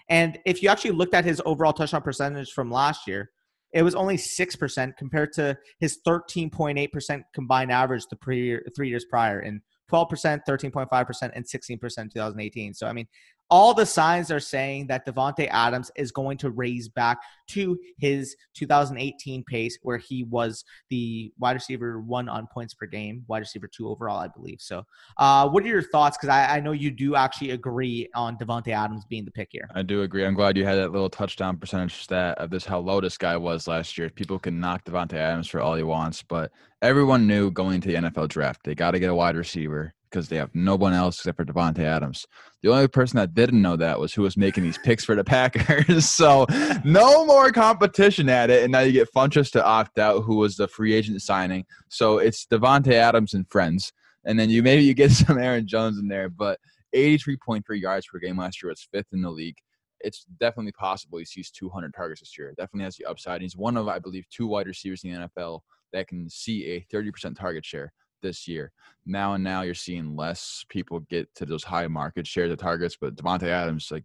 And 0.09 0.39
if 0.45 0.63
you 0.63 0.69
actually 0.69 0.91
looked 0.91 1.15
at 1.15 1.25
his 1.25 1.41
overall 1.47 1.73
touchdown 1.73 2.03
percentage 2.03 2.53
from 2.53 2.71
last 2.71 3.07
year, 3.07 3.31
it 3.73 3.83
was 3.83 3.95
only 3.95 4.17
6% 4.17 4.97
compared 4.97 5.33
to 5.35 5.57
his 5.79 5.99
13.8% 6.07 7.23
combined 7.33 7.71
average 7.71 8.05
the 8.11 8.17
pre- 8.17 8.61
three 8.75 8.89
years 8.89 9.05
prior 9.05 9.41
in 9.41 9.63
12%, 9.91 10.41
13.5%, 10.49 11.31
and 11.35 11.45
16% 11.45 11.99
in 11.99 12.09
2018. 12.09 12.75
So, 12.75 12.87
I 12.87 12.93
mean, 12.93 13.07
all 13.51 13.75
the 13.75 13.87
signs 13.87 14.31
are 14.31 14.41
saying 14.41 14.87
that 14.87 15.05
Davante 15.07 15.49
Adams 15.51 15.91
is 15.97 16.13
going 16.13 16.39
to 16.39 16.51
raise 16.51 16.89
back 16.89 17.19
to 17.49 17.79
his 17.99 18.37
2018 18.55 19.43
pace, 19.45 19.79
where 19.83 19.99
he 19.99 20.25
was 20.25 20.65
the 20.89 21.33
wide 21.39 21.55
receiver 21.55 22.01
one 22.01 22.29
on 22.29 22.47
points 22.47 22.75
per 22.75 22.87
game, 22.87 23.25
wide 23.27 23.41
receiver 23.41 23.67
two 23.67 23.89
overall, 23.89 24.19
I 24.19 24.29
believe. 24.29 24.61
So, 24.61 24.85
uh, 25.19 25.49
what 25.49 25.65
are 25.65 25.69
your 25.69 25.83
thoughts? 25.83 26.17
Because 26.17 26.29
I, 26.29 26.57
I, 26.57 26.61
know 26.61 26.73
you 26.73 26.91
do 26.91 27.17
actually 27.17 27.51
agree 27.51 28.09
on 28.15 28.37
Davante 28.37 28.69
Adams 28.69 29.05
being 29.05 29.25
the 29.25 29.31
pick 29.31 29.49
here. 29.51 29.69
I 29.75 29.83
do 29.83 30.03
agree. 30.03 30.25
I'm 30.25 30.35
glad 30.35 30.57
you 30.57 30.65
had 30.65 30.77
that 30.77 30.93
little 30.93 31.11
touchdown 31.11 31.57
percentage 31.57 31.95
stat 31.95 32.39
of 32.39 32.51
this 32.51 32.65
how 32.65 32.79
low 32.79 33.01
this 33.01 33.19
guy 33.19 33.37
was 33.37 33.67
last 33.67 33.99
year. 33.99 34.11
People 34.11 34.39
can 34.39 34.61
knock 34.61 34.85
Davante 34.85 35.15
Adams 35.15 35.49
for 35.49 35.61
all 35.61 35.75
he 35.75 35.83
wants, 35.83 36.23
but 36.23 36.53
everyone 36.83 37.27
knew 37.27 37.51
going 37.51 37.81
to 37.81 37.89
the 37.89 37.95
NFL 37.95 38.29
draft 38.29 38.63
they 38.65 38.75
got 38.75 38.93
to 38.93 38.99
get 38.99 39.11
a 39.11 39.15
wide 39.15 39.37
receiver 39.37 39.95
because 40.11 40.29
they 40.29 40.37
have 40.37 40.55
no 40.55 40.75
one 40.75 40.93
else 40.93 41.19
except 41.19 41.37
for 41.37 41.45
Davante 41.45 41.81
Adams. 41.81 42.27
The 42.63 42.71
only 42.71 42.89
person 42.89 43.17
that 43.19 43.35
didn't 43.35 43.63
know 43.63 43.77
that 43.77 44.01
was 44.01 44.13
who 44.13 44.23
was 44.23 44.37
making 44.37 44.65
these 44.65 44.79
picks 44.79 45.05
for 45.05 45.15
the 45.15 45.25
Packers. 45.31 46.09
so 46.11 46.47
no 46.85 47.25
more 47.25 47.53
competition 47.53 48.29
at 48.29 48.51
it. 48.51 48.63
And 48.63 48.73
now 48.73 48.81
you 48.81 48.93
get 48.93 49.13
Funchess 49.13 49.51
to 49.53 49.65
opt 49.65 49.99
out, 49.99 50.23
who 50.23 50.37
was 50.37 50.57
the 50.57 50.69
free 50.69 50.95
agent 50.95 51.23
signing. 51.23 51.65
So 51.89 52.19
it's 52.19 52.47
Davante 52.47 52.93
Adams 52.93 53.35
and 53.35 53.49
friends. 53.49 53.93
And 54.25 54.39
then 54.39 54.51
you 54.51 54.63
maybe 54.63 54.83
you 54.83 54.95
get 54.95 55.11
some 55.13 55.39
Aaron 55.39 55.67
Jones 55.67 55.99
in 55.99 56.09
there, 56.09 56.29
but 56.29 56.59
83.3 56.95 57.63
yards 57.81 58.07
per 58.07 58.19
game 58.19 58.39
last 58.39 58.63
year 58.63 58.71
was 58.71 58.87
fifth 58.93 59.13
in 59.13 59.23
the 59.23 59.31
league. 59.31 59.57
It's 60.01 60.25
definitely 60.41 60.73
possible 60.73 61.19
he 61.19 61.25
sees 61.27 61.51
200 61.51 61.93
targets 61.95 62.21
this 62.21 62.37
year. 62.39 62.55
Definitely 62.57 62.85
has 62.85 62.97
the 62.97 63.05
upside. 63.05 63.43
He's 63.43 63.57
one 63.57 63.77
of, 63.77 63.87
I 63.87 63.99
believe, 63.99 64.25
two 64.31 64.47
wide 64.47 64.67
receivers 64.67 65.05
in 65.05 65.13
the 65.13 65.29
NFL 65.29 65.61
that 65.93 66.09
can 66.09 66.29
see 66.31 66.67
a 66.67 66.87
30% 66.95 67.39
target 67.39 67.65
share 67.65 67.93
this 68.23 68.47
year. 68.49 68.73
Now 69.07 69.35
and 69.35 69.45
now 69.45 69.63
you're 69.63 69.75
seeing 69.75 70.17
less 70.17 70.65
people 70.69 71.01
get 71.01 71.35
to 71.37 71.47
those 71.47 71.65
high 71.65 71.89
market 71.89 72.27
shares 72.27 72.51
of 72.51 72.59
targets, 72.59 72.97
but 73.01 73.17
Davante 73.17 73.49
Adams, 73.49 73.91
like 73.91 74.05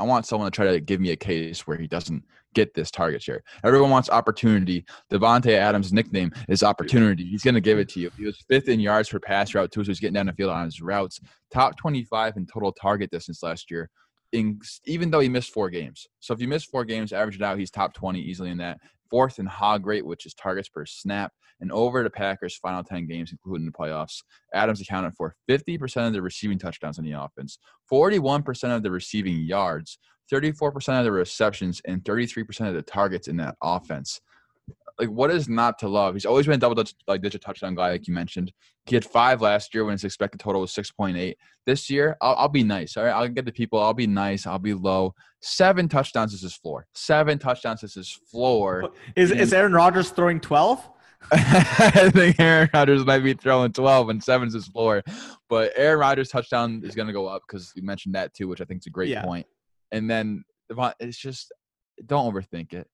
I 0.00 0.02
want 0.02 0.24
someone 0.24 0.50
to 0.50 0.54
try 0.54 0.72
to 0.72 0.80
give 0.80 0.98
me 0.98 1.10
a 1.10 1.16
case 1.16 1.66
where 1.66 1.76
he 1.76 1.86
doesn't 1.86 2.24
get 2.54 2.72
this 2.72 2.90
target 2.90 3.22
share. 3.22 3.42
Everyone 3.64 3.90
wants 3.90 4.08
opportunity. 4.08 4.86
Davante 5.12 5.52
Adams' 5.52 5.92
nickname 5.92 6.32
is 6.48 6.62
opportunity. 6.62 7.26
He's 7.26 7.42
going 7.42 7.54
to 7.54 7.60
give 7.60 7.78
it 7.78 7.90
to 7.90 8.00
you. 8.00 8.10
He 8.16 8.24
was 8.24 8.38
fifth 8.48 8.68
in 8.68 8.80
yards 8.80 9.10
per 9.10 9.18
pass 9.18 9.54
route 9.54 9.70
too, 9.70 9.84
so 9.84 9.90
he's 9.90 10.00
getting 10.00 10.14
down 10.14 10.26
the 10.26 10.32
field 10.32 10.50
on 10.50 10.64
his 10.64 10.80
routes. 10.80 11.20
Top 11.52 11.76
25 11.76 12.38
in 12.38 12.46
total 12.46 12.72
target 12.72 13.10
distance 13.10 13.42
last 13.42 13.70
year. 13.70 13.90
In, 14.32 14.60
even 14.86 15.10
though 15.10 15.20
he 15.20 15.28
missed 15.28 15.52
four 15.52 15.68
games. 15.68 16.06
So 16.20 16.32
if 16.32 16.40
you 16.40 16.48
miss 16.48 16.64
four 16.64 16.86
games, 16.86 17.12
average 17.12 17.36
it 17.36 17.42
out, 17.42 17.58
he's 17.58 17.70
top 17.70 17.92
20 17.92 18.20
easily 18.20 18.50
in 18.50 18.58
that 18.58 18.78
fourth 19.10 19.38
in 19.38 19.46
hog 19.46 19.86
rate, 19.86 20.06
which 20.06 20.26
is 20.26 20.34
targets 20.34 20.68
per 20.68 20.86
snap, 20.86 21.32
and 21.60 21.70
over 21.72 22.02
the 22.02 22.10
Packers' 22.10 22.56
final 22.56 22.82
10 22.82 23.06
games, 23.06 23.32
including 23.32 23.66
the 23.66 23.72
playoffs. 23.72 24.22
Adams 24.54 24.80
accounted 24.80 25.14
for 25.16 25.34
50% 25.48 26.06
of 26.06 26.12
the 26.12 26.22
receiving 26.22 26.58
touchdowns 26.58 26.98
on 26.98 27.04
the 27.04 27.12
offense, 27.12 27.58
41% 27.90 28.74
of 28.74 28.82
the 28.82 28.90
receiving 28.90 29.40
yards, 29.40 29.98
34% 30.32 30.98
of 30.98 31.04
the 31.04 31.12
receptions, 31.12 31.82
and 31.86 32.02
33% 32.04 32.68
of 32.68 32.74
the 32.74 32.82
targets 32.82 33.28
in 33.28 33.36
that 33.38 33.56
offense 33.62 34.20
like 35.00 35.08
what 35.08 35.30
is 35.30 35.48
not 35.48 35.78
to 35.78 35.88
love? 35.88 36.14
He's 36.14 36.26
always 36.26 36.46
been 36.46 36.56
a 36.56 36.58
double 36.58 36.84
like 37.08 37.22
digit 37.22 37.40
touchdown 37.40 37.74
guy, 37.74 37.90
like 37.90 38.06
you 38.06 38.12
mentioned. 38.12 38.52
He 38.84 38.94
had 38.94 39.04
five 39.04 39.40
last 39.40 39.74
year 39.74 39.84
when 39.84 39.92
his 39.92 40.04
expected 40.04 40.40
total 40.40 40.60
was 40.60 40.72
six 40.72 40.90
point 40.90 41.16
eight. 41.16 41.38
This 41.64 41.88
year, 41.88 42.16
I'll, 42.20 42.34
I'll, 42.34 42.48
be 42.48 42.62
nice. 42.62 42.96
All 42.96 43.04
right, 43.04 43.12
I'll 43.12 43.28
get 43.28 43.46
the 43.46 43.52
people. 43.52 43.80
I'll 43.80 43.94
be 43.94 44.06
nice. 44.06 44.46
I'll 44.46 44.58
be 44.58 44.74
low. 44.74 45.14
Seven 45.40 45.88
touchdowns 45.88 46.34
is 46.34 46.42
his 46.42 46.54
floor. 46.54 46.86
Seven 46.94 47.38
touchdowns 47.38 47.82
is 47.82 47.94
his 47.94 48.10
floor. 48.30 48.90
Is 49.16 49.30
and, 49.30 49.40
is 49.40 49.54
Aaron 49.54 49.72
Rodgers 49.72 50.10
throwing 50.10 50.38
twelve? 50.38 50.86
I 51.32 52.10
think 52.12 52.38
Aaron 52.38 52.68
Rodgers 52.72 53.04
might 53.04 53.18
be 53.18 53.34
throwing 53.34 53.72
12 53.72 54.08
and 54.08 54.24
seven's 54.24 54.54
his 54.54 54.66
floor. 54.68 55.02
But 55.50 55.70
Aaron 55.76 56.00
Rodgers' 56.00 56.30
touchdown 56.30 56.80
is 56.82 56.94
going 56.94 57.08
to 57.08 57.12
go 57.12 57.26
up 57.26 57.42
because 57.46 57.72
you 57.76 57.82
mentioned 57.82 58.14
that 58.14 58.32
too, 58.32 58.48
which 58.48 58.62
I 58.62 58.64
think 58.64 58.80
is 58.80 58.86
a 58.86 58.90
great 58.90 59.10
yeah. 59.10 59.22
point. 59.22 59.46
And 59.92 60.08
then 60.08 60.44
it's 60.98 61.18
just 61.18 61.52
don't 62.06 62.32
overthink 62.32 62.72
it 62.72 62.88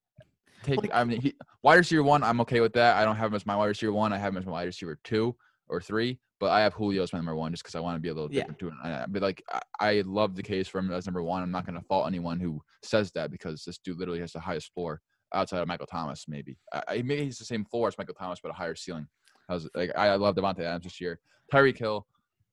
take. 0.66 0.90
I 0.92 1.04
mean, 1.04 1.20
he, 1.20 1.34
wide 1.62 1.76
receiver 1.76 2.02
one, 2.02 2.22
I'm 2.22 2.40
okay 2.42 2.60
with 2.60 2.72
that. 2.74 2.96
I 2.96 3.04
don't 3.04 3.16
have 3.16 3.30
him 3.30 3.36
as 3.36 3.46
my 3.46 3.56
wide 3.56 3.66
receiver 3.66 3.92
one. 3.92 4.12
I 4.12 4.18
have 4.18 4.32
him 4.32 4.38
as 4.38 4.46
my 4.46 4.52
wide 4.52 4.66
receiver 4.66 4.98
two 5.04 5.36
or 5.68 5.80
three. 5.80 6.18
But 6.38 6.50
I 6.50 6.60
have 6.60 6.74
Julio 6.74 7.02
as 7.02 7.14
my 7.14 7.18
number 7.18 7.34
one 7.34 7.50
just 7.52 7.62
because 7.62 7.74
I 7.74 7.80
want 7.80 7.96
to 7.96 8.00
be 8.00 8.10
a 8.10 8.14
little 8.14 8.28
different 8.28 8.58
yeah. 8.60 8.68
too. 8.68 8.76
I, 8.84 9.06
but 9.08 9.22
like, 9.22 9.42
I, 9.50 9.60
I, 9.80 10.02
love 10.04 10.36
the 10.36 10.42
case 10.42 10.68
for 10.68 10.78
him 10.78 10.92
as 10.92 11.06
number 11.06 11.22
one. 11.22 11.42
I'm 11.42 11.50
not 11.50 11.64
going 11.64 11.80
to 11.80 11.86
fault 11.86 12.06
anyone 12.06 12.38
who 12.38 12.60
says 12.82 13.10
that 13.12 13.30
because 13.30 13.64
this 13.64 13.78
dude 13.78 13.98
literally 13.98 14.20
has 14.20 14.32
the 14.32 14.40
highest 14.40 14.74
floor 14.74 15.00
outside 15.32 15.60
of 15.60 15.68
Michael 15.68 15.86
Thomas. 15.86 16.26
Maybe 16.28 16.58
I, 16.74 17.02
maybe 17.02 17.24
he's 17.24 17.38
the 17.38 17.46
same 17.46 17.64
floor 17.64 17.88
as 17.88 17.96
Michael 17.96 18.14
Thomas, 18.14 18.38
but 18.42 18.50
a 18.50 18.54
higher 18.54 18.74
ceiling. 18.74 19.06
I 19.48 19.54
was 19.54 19.68
like, 19.74 19.92
I, 19.96 20.14
love 20.16 20.34
Davante 20.34 20.60
Adams 20.60 20.84
this 20.84 21.00
year. 21.00 21.20
Tyreek 21.52 21.78
Hill, 21.78 22.06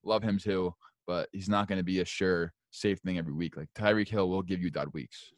love 0.06 0.23
him 0.23 0.38
too, 0.38 0.73
but 1.06 1.28
he's 1.34 1.49
not 1.49 1.67
going 1.67 1.80
to 1.80 1.84
be 1.84 1.99
a 1.99 2.06
sure 2.06 2.54
safe 2.71 2.99
thing 2.99 3.17
every 3.17 3.34
week. 3.34 3.58
Like 3.58 3.69
Tyreek 3.76 4.08
Hill 4.08 4.30
will 4.30 4.43
give 4.43 4.62
you 4.62 4.69
dud 4.69 4.93
weeks. 4.93 5.32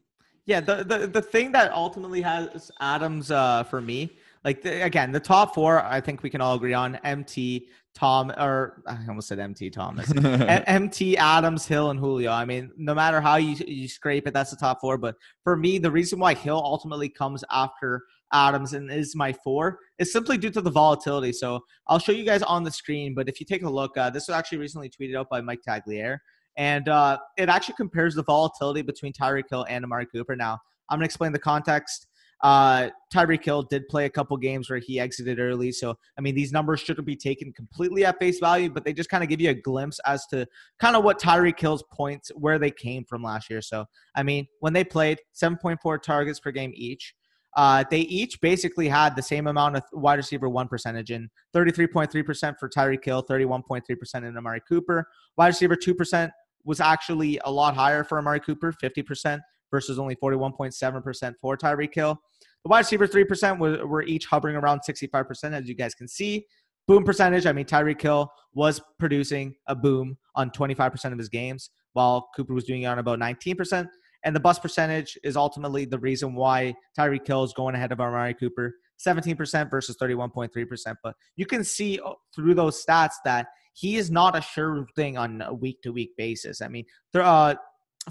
Yeah, 0.45 0.60
the, 0.60 0.84
the 0.84 1.08
the 1.08 1.21
thing 1.21 1.51
that 1.53 1.71
ultimately 1.71 2.21
has 2.21 2.71
Adams 2.79 3.31
uh, 3.31 3.63
for 3.63 3.81
me, 3.81 4.17
like 4.43 4.62
the, 4.62 4.84
again, 4.84 5.12
the 5.12 5.19
top 5.19 5.55
four, 5.55 5.84
I 5.84 5.99
think 5.99 6.21
we 6.21 6.29
can 6.29 6.39
all 6.39 6.55
agree 6.55 6.75
on 6.75 6.97
MT, 6.97 7.67
Tom, 7.95 8.31
or 8.38 8.84
I 8.86 8.99
almost 9.10 9.27
said 9.27 9.39
MT 9.39 9.71
Thomas, 9.71 10.12
MT, 10.67 11.17
Adams, 11.17 11.65
Hill, 11.65 11.89
and 11.89 11.99
Julio. 11.99 12.31
I 12.31 12.45
mean, 12.45 12.71
no 12.77 12.93
matter 12.93 13.19
how 13.19 13.38
you 13.38 13.55
you 13.65 13.88
scrape 13.88 14.27
it, 14.27 14.34
that's 14.36 14.51
the 14.51 14.58
top 14.58 14.81
four. 14.81 14.99
But 14.99 15.15
for 15.43 15.58
me, 15.58 15.79
the 15.79 15.89
reason 15.89 16.19
why 16.19 16.36
Hill 16.36 16.62
ultimately 16.63 17.10
comes 17.10 17.43
after 17.49 18.03
Adams 18.31 18.73
and 18.73 18.91
is 18.91 19.15
my 19.15 19.34
four 19.34 19.79
is 19.97 20.12
simply 20.12 20.38
due 20.38 20.51
to 20.51 20.62
the 20.62 20.69
volatility. 20.69 21.31
So 21.31 21.62
I'll 21.88 21.99
show 21.99 22.12
you 22.12 22.23
guys 22.25 22.43
on 22.43 22.63
the 22.63 22.71
screen. 22.71 23.15
But 23.15 23.29
if 23.29 23.39
you 23.39 23.47
take 23.47 23.63
a 23.63 23.69
look, 23.69 23.97
uh, 23.97 24.12
this 24.12 24.27
was 24.27 24.36
actually 24.36 24.60
recently 24.60 24.89
tweeted 24.89 25.15
out 25.15 25.29
by 25.29 25.41
Mike 25.41 25.62
Tagliere. 25.67 26.19
And 26.57 26.87
uh, 26.87 27.17
it 27.37 27.49
actually 27.49 27.75
compares 27.75 28.15
the 28.15 28.23
volatility 28.23 28.81
between 28.81 29.13
Tyreek 29.13 29.49
Hill 29.49 29.65
and 29.69 29.83
Amari 29.83 30.05
Cooper. 30.05 30.35
Now, 30.35 30.59
I'm 30.89 30.97
going 30.97 31.01
to 31.01 31.05
explain 31.05 31.31
the 31.31 31.39
context. 31.39 32.07
Uh, 32.43 32.89
Tyreek 33.13 33.43
Hill 33.43 33.63
did 33.63 33.87
play 33.87 34.05
a 34.05 34.09
couple 34.09 34.35
games 34.37 34.69
where 34.69 34.79
he 34.79 34.99
exited 34.99 35.39
early. 35.39 35.71
So, 35.71 35.95
I 36.17 36.21
mean, 36.21 36.35
these 36.35 36.51
numbers 36.51 36.79
shouldn't 36.81 37.07
be 37.07 37.15
taken 37.15 37.51
completely 37.53 38.05
at 38.05 38.19
face 38.19 38.39
value, 38.39 38.69
but 38.69 38.83
they 38.83 38.93
just 38.93 39.09
kind 39.09 39.23
of 39.23 39.29
give 39.29 39.41
you 39.41 39.49
a 39.49 39.53
glimpse 39.53 39.99
as 40.05 40.25
to 40.27 40.45
kind 40.79 40.95
of 40.95 41.03
what 41.03 41.19
Tyreek 41.19 41.59
Hill's 41.59 41.83
points, 41.91 42.31
where 42.35 42.59
they 42.59 42.71
came 42.71 43.05
from 43.05 43.23
last 43.23 43.49
year. 43.49 43.61
So, 43.61 43.85
I 44.15 44.23
mean, 44.23 44.47
when 44.59 44.73
they 44.73 44.83
played 44.83 45.19
7.4 45.33 46.01
targets 46.01 46.39
per 46.39 46.51
game 46.51 46.71
each, 46.75 47.15
uh, 47.55 47.85
they 47.89 48.01
each 48.01 48.39
basically 48.41 48.89
had 48.89 49.15
the 49.15 49.21
same 49.21 49.47
amount 49.47 49.77
of 49.77 49.83
wide 49.93 50.15
receiver 50.15 50.49
one 50.49 50.67
percentage 50.67 51.09
in 51.09 51.29
33.3% 51.55 52.59
for 52.59 52.69
Tyreek 52.69 53.03
Hill, 53.03 53.23
31.3% 53.23 54.15
in 54.15 54.37
Amari 54.37 54.61
Cooper. 54.67 55.07
Wide 55.37 55.47
receiver 55.47 55.75
2% 55.75 56.29
was 56.65 56.80
actually 56.80 57.39
a 57.45 57.51
lot 57.51 57.75
higher 57.75 58.04
for 58.04 58.17
Amari 58.17 58.39
Cooper, 58.39 58.73
50% 58.73 59.39
versus 59.71 59.99
only 59.99 60.15
41.7% 60.15 61.34
for 61.39 61.58
Tyreek 61.58 61.93
Hill. 61.93 62.19
The 62.63 62.69
wide 62.69 62.80
receiver 62.80 63.08
3% 63.08 63.60
were, 63.60 63.86
were 63.86 64.04
each 64.04 64.25
hovering 64.25 64.56
around 64.56 64.82
65%, 64.88 65.54
as 65.54 65.67
you 65.67 65.75
guys 65.75 65.93
can 65.93 66.08
see. 66.08 66.45
Boom 66.88 67.04
percentage, 67.04 67.45
I 67.45 67.51
mean, 67.51 67.65
Tyreek 67.65 68.01
Hill 68.01 68.32
was 68.54 68.82
producing 68.99 69.56
a 69.67 69.75
boom 69.75 70.17
on 70.36 70.51
25% 70.51 71.12
of 71.12 71.17
his 71.17 71.30
games, 71.30 71.69
while 71.93 72.30
Cooper 72.36 72.54
was 72.54 72.63
doing 72.63 72.84
it 72.84 72.86
on 72.86 72.99
about 72.99 73.19
19%. 73.19 73.88
And 74.23 74.36
the 74.36 74.39
bust 74.39 74.62
percentage 74.62 75.17
is 75.23 75.38
ultimately 75.38 75.86
the 75.86 75.99
reason 75.99 76.34
why 76.34 76.73
Tyreek 76.97 77.28
Hill 77.28 77.43
is 77.43 77.54
going 77.54 77.75
ahead 77.75 77.91
of 77.91 77.99
Amari 77.99 78.34
Cooper, 78.34 78.73
17% 79.06 79.69
versus 79.69 79.97
31.3%. 80.01 80.95
But 81.04 81.15
you 81.36 81.45
can 81.45 81.63
see 81.63 81.99
uh, 81.99 82.13
through 82.36 82.56
those 82.56 82.84
stats 82.84 83.13
that 83.25 83.47
he 83.75 83.97
is 83.97 84.09
not 84.09 84.38
a 84.38 84.41
sure 84.41 84.88
thing 84.95 85.17
on 85.17 85.41
a 85.41 85.53
week 85.53 85.81
to 85.83 85.91
week 85.91 86.15
basis. 86.17 86.61
I 86.61 86.69
mean, 86.69 86.85
there 87.13 87.21
uh, 87.21 87.55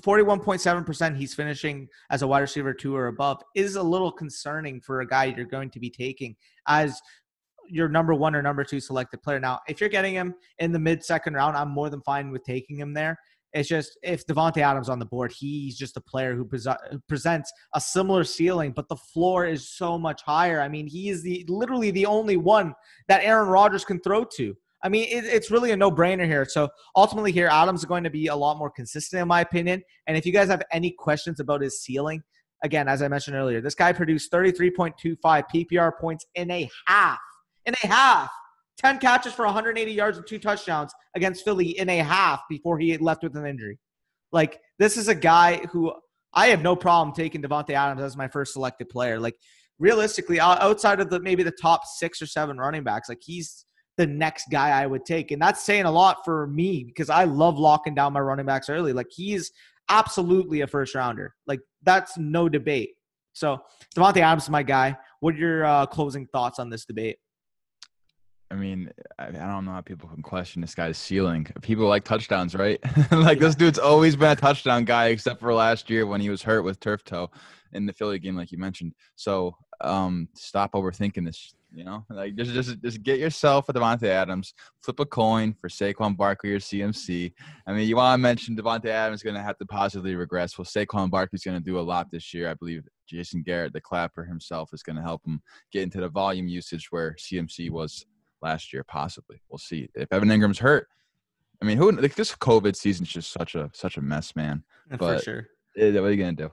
41.7% 0.01 1.17
he's 1.17 1.35
finishing 1.35 1.89
as 2.11 2.23
a 2.23 2.27
wide 2.27 2.41
receiver 2.41 2.75
two 2.75 2.95
or 2.95 3.07
above 3.07 3.43
is 3.55 3.77
a 3.77 3.83
little 3.83 4.13
concerning 4.13 4.81
for 4.81 5.01
a 5.01 5.07
guy 5.07 5.25
you're 5.25 5.47
going 5.47 5.71
to 5.71 5.81
be 5.81 5.91
taking 5.91 6.37
as 6.69 7.01
your 7.69 7.89
number 7.89 8.13
one 8.13 8.35
or 8.35 8.43
number 8.43 8.65
two 8.65 8.81
selected 8.81 9.23
player. 9.23 9.41
Now, 9.41 9.61
if 9.69 9.81
you're 9.81 9.89
getting 9.89 10.15
him 10.15 10.35
in 10.59 10.73
the 10.73 10.79
mid 10.79 11.03
second 11.03 11.35
round, 11.35 11.57
I'm 11.57 11.71
more 11.71 11.89
than 11.89 12.03
fine 12.03 12.31
with 12.31 12.45
taking 12.45 12.79
him 12.79 12.93
there. 12.93 13.19
It's 13.55 13.69
just 13.69 13.97
if 14.03 14.27
Davante 14.27 14.59
Adams 14.59 14.89
on 14.89 14.99
the 14.99 15.07
board, 15.07 15.33
he's 15.33 15.79
just 15.79 15.97
a 15.97 16.01
player 16.01 16.35
who, 16.35 16.45
pre- 16.45 16.61
presents 17.09 17.53
a 17.75 17.81
similar 17.81 18.25
ceiling, 18.25 18.73
but 18.73 18.89
the 18.89 18.97
floor 18.97 19.47
is 19.47 19.71
so 19.71 19.97
much 19.97 20.23
higher. 20.23 20.61
I 20.61 20.69
mean, 20.69 20.89
he 20.89 21.09
is 21.09 21.23
the 21.23 21.47
literally 21.49 21.93
the 21.93 22.05
only 22.05 22.37
one 22.37 22.75
that 23.07 23.23
Aaron 23.23 23.49
Rodgers 23.49 23.85
can 23.85 24.01
throw 24.01 24.25
to. 24.37 24.57
I 24.85 24.91
mean, 24.91 25.09
it, 25.09 25.25
it's 25.25 25.51
really 25.51 25.71
a 25.71 25.77
no-brainer 25.77 26.27
here. 26.27 26.45
So 26.45 26.69
ultimately, 26.95 27.33
here 27.33 27.49
Adams 27.49 27.81
is 27.81 27.87
going 27.87 28.05
to 28.05 28.11
be 28.11 28.27
a 28.27 28.37
lot 28.37 28.59
more 28.59 28.71
consistent, 28.71 29.23
in 29.23 29.27
my 29.27 29.41
opinion. 29.41 29.83
And 30.07 30.17
if 30.17 30.27
you 30.27 30.33
guys 30.33 30.49
have 30.49 30.63
any 30.71 30.91
questions 30.91 31.41
about 31.41 31.63
his 31.63 31.81
ceiling, 31.81 32.23
again, 32.63 32.87
as 32.87 33.01
I 33.01 33.09
mentioned 33.09 33.37
earlier, 33.37 33.63
this 33.63 33.75
guy 33.75 33.95
produced 33.95 34.31
33.25 34.31 35.17
PPR 35.55 35.93
points 35.99 36.27
in 36.35 36.51
a 36.51 36.69
half. 36.87 37.19
In 37.65 37.75
a 37.83 37.87
half. 37.87 38.31
10 38.79 38.99
catches 38.99 39.33
for 39.33 39.47
180 39.47 39.91
yards 39.91 40.19
and 40.19 40.27
two 40.27 40.39
touchdowns 40.39 40.93
against 41.15 41.45
Philly 41.45 41.79
in 41.79 41.89
a 41.89 41.99
half 41.99 42.43
before 42.51 42.79
he 42.79 42.97
left 42.99 43.23
with 43.23 43.37
an 43.37 43.47
injury. 43.47 43.79
Like, 44.33 44.61
this 44.79 44.97
is 44.97 45.09
a 45.09 45.15
guy 45.15 45.59
who 45.71 45.95
I 46.35 46.49
have 46.49 46.61
no 46.61 46.77
problem 46.77 47.15
taking 47.15 47.41
Davante 47.41 47.71
Adams 47.71 48.03
as 48.03 48.17
my 48.17 48.29
first 48.29 48.53
selected 48.53 48.89
player. 48.91 49.19
Like, 49.19 49.37
realistically, 49.79 50.41
outside 50.41 51.01
of 51.01 51.09
the 51.09 51.21
maybe 51.21 51.43
the 51.43 51.53
top 51.53 51.83
six 51.87 52.21
or 52.21 52.27
seven 52.27 52.59
running 52.59 52.83
backs, 52.83 53.09
like 53.09 53.21
he's 53.23 53.65
the 53.97 54.07
next 54.07 54.47
guy 54.51 54.71
I 54.71 54.87
would 54.87 55.05
take. 55.05 55.31
And 55.31 55.41
that's 55.41 55.65
saying 55.65 55.85
a 55.85 55.91
lot 55.91 56.25
for 56.25 56.47
me 56.47 56.85
because 56.85 57.11
I 57.11 57.25
love 57.25 57.59
locking 57.59 57.95
down 57.95 58.13
my 58.13 58.21
running 58.21 58.47
backs 58.47 58.69
early. 58.69 58.93
Like 58.93 59.09
he's 59.11 59.53
absolutely 59.89 60.63
a 60.63 60.67
first 60.67 60.95
rounder. 60.95 61.35
Like 61.47 61.61
that's 61.83 62.19
no 62.19 62.49
debate. 62.49 62.91
So 63.33 63.59
Davante 63.97 64.19
Adams 64.19 64.45
is 64.45 64.51
my 64.51 64.63
guy. 64.63 64.97
What 65.21 65.35
are 65.35 65.39
your 65.39 65.65
uh, 65.65 65.87
closing 65.87 66.27
thoughts 66.27 66.59
on 66.59 66.71
this 66.71 66.85
debate? 66.85 67.19
I 68.51 68.57
mean, 68.57 68.91
I, 69.19 69.29
I, 69.29 69.31
don't 69.31 69.65
know 69.65 69.73
how 69.73 69.81
people 69.81 70.09
can 70.09 70.23
question 70.23 70.61
this 70.61 70.75
guy's 70.77 70.97
ceiling. 70.97 71.47
People 71.63 71.89
like 71.89 72.05
touchdowns, 72.05 72.55
right? 72.55 72.79
like 73.11 73.39
yeah. 73.39 73.47
this 73.47 73.57
dude's 73.57 73.81
always 73.81 74.15
been 74.15 74.31
a 74.31 74.37
touchdown 74.37 74.85
guy, 74.85 75.07
except 75.09 75.41
for 75.41 75.53
last 75.53 75.91
year 75.91 76.07
when 76.07 76.21
he 76.21 76.31
was 76.31 76.43
hurt 76.43 76.63
with 76.63 76.79
turf 76.79 77.03
toe 77.03 77.31
in 77.73 77.87
the 77.87 77.93
Philly 77.93 78.21
game, 78.21 78.37
like 78.37 78.53
you 78.53 78.59
mentioned. 78.59 78.93
So 79.17 79.57
um, 79.85 80.29
stop 80.35 80.73
overthinking 80.73 81.25
this. 81.25 81.55
You 81.73 81.83
know, 81.83 82.05
like 82.09 82.37
just 82.37 82.53
just 82.53 82.81
just 82.83 83.03
get 83.03 83.19
yourself 83.19 83.69
a 83.69 83.73
Davante 83.73 84.05
Adams, 84.05 84.55
flip 84.81 85.01
a 85.01 85.05
coin 85.05 85.57
for 85.61 85.69
Saquon 85.69 86.17
Barkley 86.17 86.53
or 86.53 86.61
CMC. 86.61 87.33
I 87.67 87.73
mean, 87.73 87.89
you 87.89 87.97
want 87.97 88.15
to 88.15 88.23
mention 88.23 88.57
Davante 88.57 88.87
Adams 88.87 89.19
is 89.19 89.23
going 89.25 89.35
to 89.35 89.43
have 89.43 89.59
to 89.59 89.67
positively 89.67 90.15
regress. 90.15 90.57
Well, 90.57 90.67
Saquon 90.67 91.11
Barkley's 91.11 91.43
going 91.43 91.59
to 91.59 91.65
do 91.65 91.81
a 91.81 91.83
lot 91.83 92.13
this 92.13 92.33
year. 92.33 92.49
I 92.49 92.55
believe 92.55 92.87
Jason 93.09 93.43
Garrett, 93.43 93.73
the 93.73 93.81
clapper 93.81 94.25
himself, 94.25 94.71
is 94.73 94.85
going 94.85 94.95
to 94.95 95.03
help 95.03 95.27
him 95.27 95.43
get 95.73 95.83
into 95.83 96.01
the 96.01 96.09
volume 96.09 96.47
usage 96.47 96.93
where 96.93 97.17
CMC 97.19 97.71
was 97.71 98.07
last 98.41 98.73
year, 98.73 98.85
possibly. 98.85 99.43
We'll 99.51 99.59
see. 99.59 99.89
If 99.97 100.13
Evan 100.13 100.29
Engram's 100.29 100.61
hurt, 100.61 100.87
I 101.61 101.65
mean, 101.65 101.79
who 101.79 101.91
like 101.91 102.15
this 102.15 102.37
COVID 102.37 102.77
season's 102.77 103.09
just 103.09 103.33
such 103.33 103.55
a 103.55 103.71
such 103.73 103.97
a 103.97 104.01
mess, 104.01 104.37
man. 104.37 104.63
But, 104.91 105.19
For 105.19 105.25
sure. 105.25 105.47
Yeah, 105.77 106.01
what 106.01 106.09
are 106.09 106.13
you 106.13 106.19
gonna 106.19 106.33
do? 106.33 106.53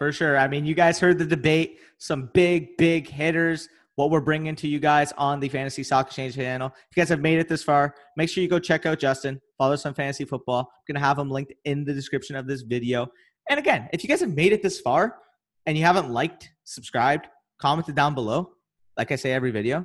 For 0.00 0.12
sure. 0.12 0.38
I 0.38 0.48
mean, 0.48 0.64
you 0.64 0.74
guys 0.74 0.98
heard 0.98 1.18
the 1.18 1.26
debate. 1.26 1.80
Some 1.98 2.30
big, 2.32 2.78
big 2.78 3.06
hitters. 3.06 3.68
What 3.96 4.10
we're 4.10 4.22
bringing 4.22 4.56
to 4.56 4.66
you 4.66 4.80
guys 4.80 5.12
on 5.18 5.40
the 5.40 5.48
Fantasy 5.50 5.82
Stock 5.82 6.06
Exchange 6.06 6.36
channel. 6.36 6.68
If 6.68 6.96
you 6.96 7.02
guys 7.02 7.10
have 7.10 7.20
made 7.20 7.38
it 7.38 7.50
this 7.50 7.62
far, 7.62 7.94
make 8.16 8.30
sure 8.30 8.42
you 8.42 8.48
go 8.48 8.58
check 8.58 8.86
out 8.86 8.98
Justin. 8.98 9.38
Follow 9.58 9.74
us 9.74 9.84
on 9.84 9.92
Fantasy 9.92 10.24
Football. 10.24 10.60
I'm 10.60 10.94
gonna 10.94 11.04
have 11.04 11.18
him 11.18 11.28
linked 11.28 11.52
in 11.66 11.84
the 11.84 11.92
description 11.92 12.34
of 12.34 12.46
this 12.46 12.62
video. 12.62 13.08
And 13.50 13.58
again, 13.58 13.90
if 13.92 14.02
you 14.02 14.08
guys 14.08 14.20
have 14.20 14.34
made 14.34 14.54
it 14.54 14.62
this 14.62 14.80
far 14.80 15.18
and 15.66 15.76
you 15.76 15.84
haven't 15.84 16.08
liked, 16.08 16.50
subscribed, 16.64 17.26
commented 17.58 17.94
down 17.94 18.14
below, 18.14 18.52
like 18.96 19.12
I 19.12 19.16
say 19.16 19.32
every 19.32 19.50
video, 19.50 19.84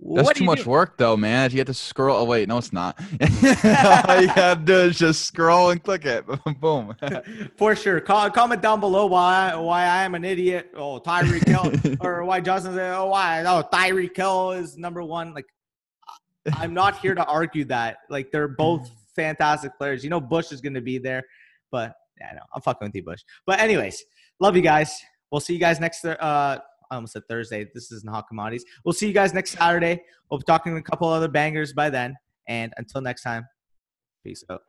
that's 0.00 0.38
too 0.38 0.44
much 0.44 0.64
do? 0.64 0.70
work, 0.70 0.98
though, 0.98 1.16
man. 1.16 1.50
You 1.50 1.58
have 1.58 1.66
to 1.68 1.74
scroll. 1.74 2.18
Oh 2.18 2.24
wait, 2.24 2.48
no, 2.48 2.58
it's 2.58 2.72
not. 2.72 2.98
All 3.20 4.20
you 4.20 4.28
have 4.28 4.58
to 4.58 4.64
do 4.64 4.74
is 4.74 4.98
just 4.98 5.24
scroll 5.26 5.70
and 5.70 5.82
click 5.82 6.04
it. 6.04 6.24
Boom. 6.60 6.94
For 7.56 7.74
sure. 7.74 8.00
comment 8.00 8.60
down 8.60 8.80
below 8.80 9.06
why 9.06 9.54
why 9.54 9.84
I 9.84 10.04
am 10.04 10.14
an 10.14 10.24
idiot. 10.24 10.70
Oh, 10.76 11.00
Tyreek 11.00 11.46
Hill, 11.46 11.96
or 12.00 12.24
why 12.24 12.40
Justin 12.40 12.74
said, 12.74 12.94
oh, 12.94 13.06
why? 13.06 13.42
Oh, 13.44 13.66
Tyreek 13.72 14.16
Hill 14.16 14.52
is 14.52 14.76
number 14.76 15.02
one. 15.02 15.32
Like, 15.32 15.46
I'm 16.52 16.74
not 16.74 16.98
here 16.98 17.14
to 17.14 17.24
argue 17.24 17.64
that. 17.66 17.98
Like, 18.10 18.30
they're 18.30 18.48
both 18.48 18.90
fantastic 19.14 19.76
players. 19.78 20.04
You 20.04 20.10
know, 20.10 20.20
Bush 20.20 20.52
is 20.52 20.60
going 20.60 20.74
to 20.74 20.82
be 20.82 20.98
there, 20.98 21.22
but 21.70 21.94
yeah, 22.20 22.32
no, 22.34 22.40
I'm 22.54 22.60
fucking 22.60 22.86
with 22.86 22.94
you, 22.94 23.02
Bush. 23.02 23.22
But 23.46 23.60
anyways, 23.60 24.02
love 24.40 24.56
you 24.56 24.62
guys. 24.62 25.00
We'll 25.30 25.40
see 25.40 25.54
you 25.54 25.60
guys 25.60 25.80
next. 25.80 26.04
Uh, 26.04 26.58
I 26.90 26.96
almost 26.96 27.12
said 27.12 27.22
Thursday. 27.28 27.66
This 27.74 27.92
is 27.92 28.04
hot 28.08 28.28
commodities. 28.28 28.64
We'll 28.84 28.92
see 28.92 29.06
you 29.06 29.14
guys 29.14 29.34
next 29.34 29.52
Saturday. 29.52 30.02
We'll 30.30 30.38
be 30.38 30.44
talking 30.44 30.76
a 30.76 30.82
couple 30.82 31.08
other 31.08 31.28
bangers 31.28 31.72
by 31.72 31.90
then. 31.90 32.16
And 32.48 32.72
until 32.76 33.00
next 33.00 33.22
time, 33.22 33.46
peace 34.24 34.44
out. 34.50 34.62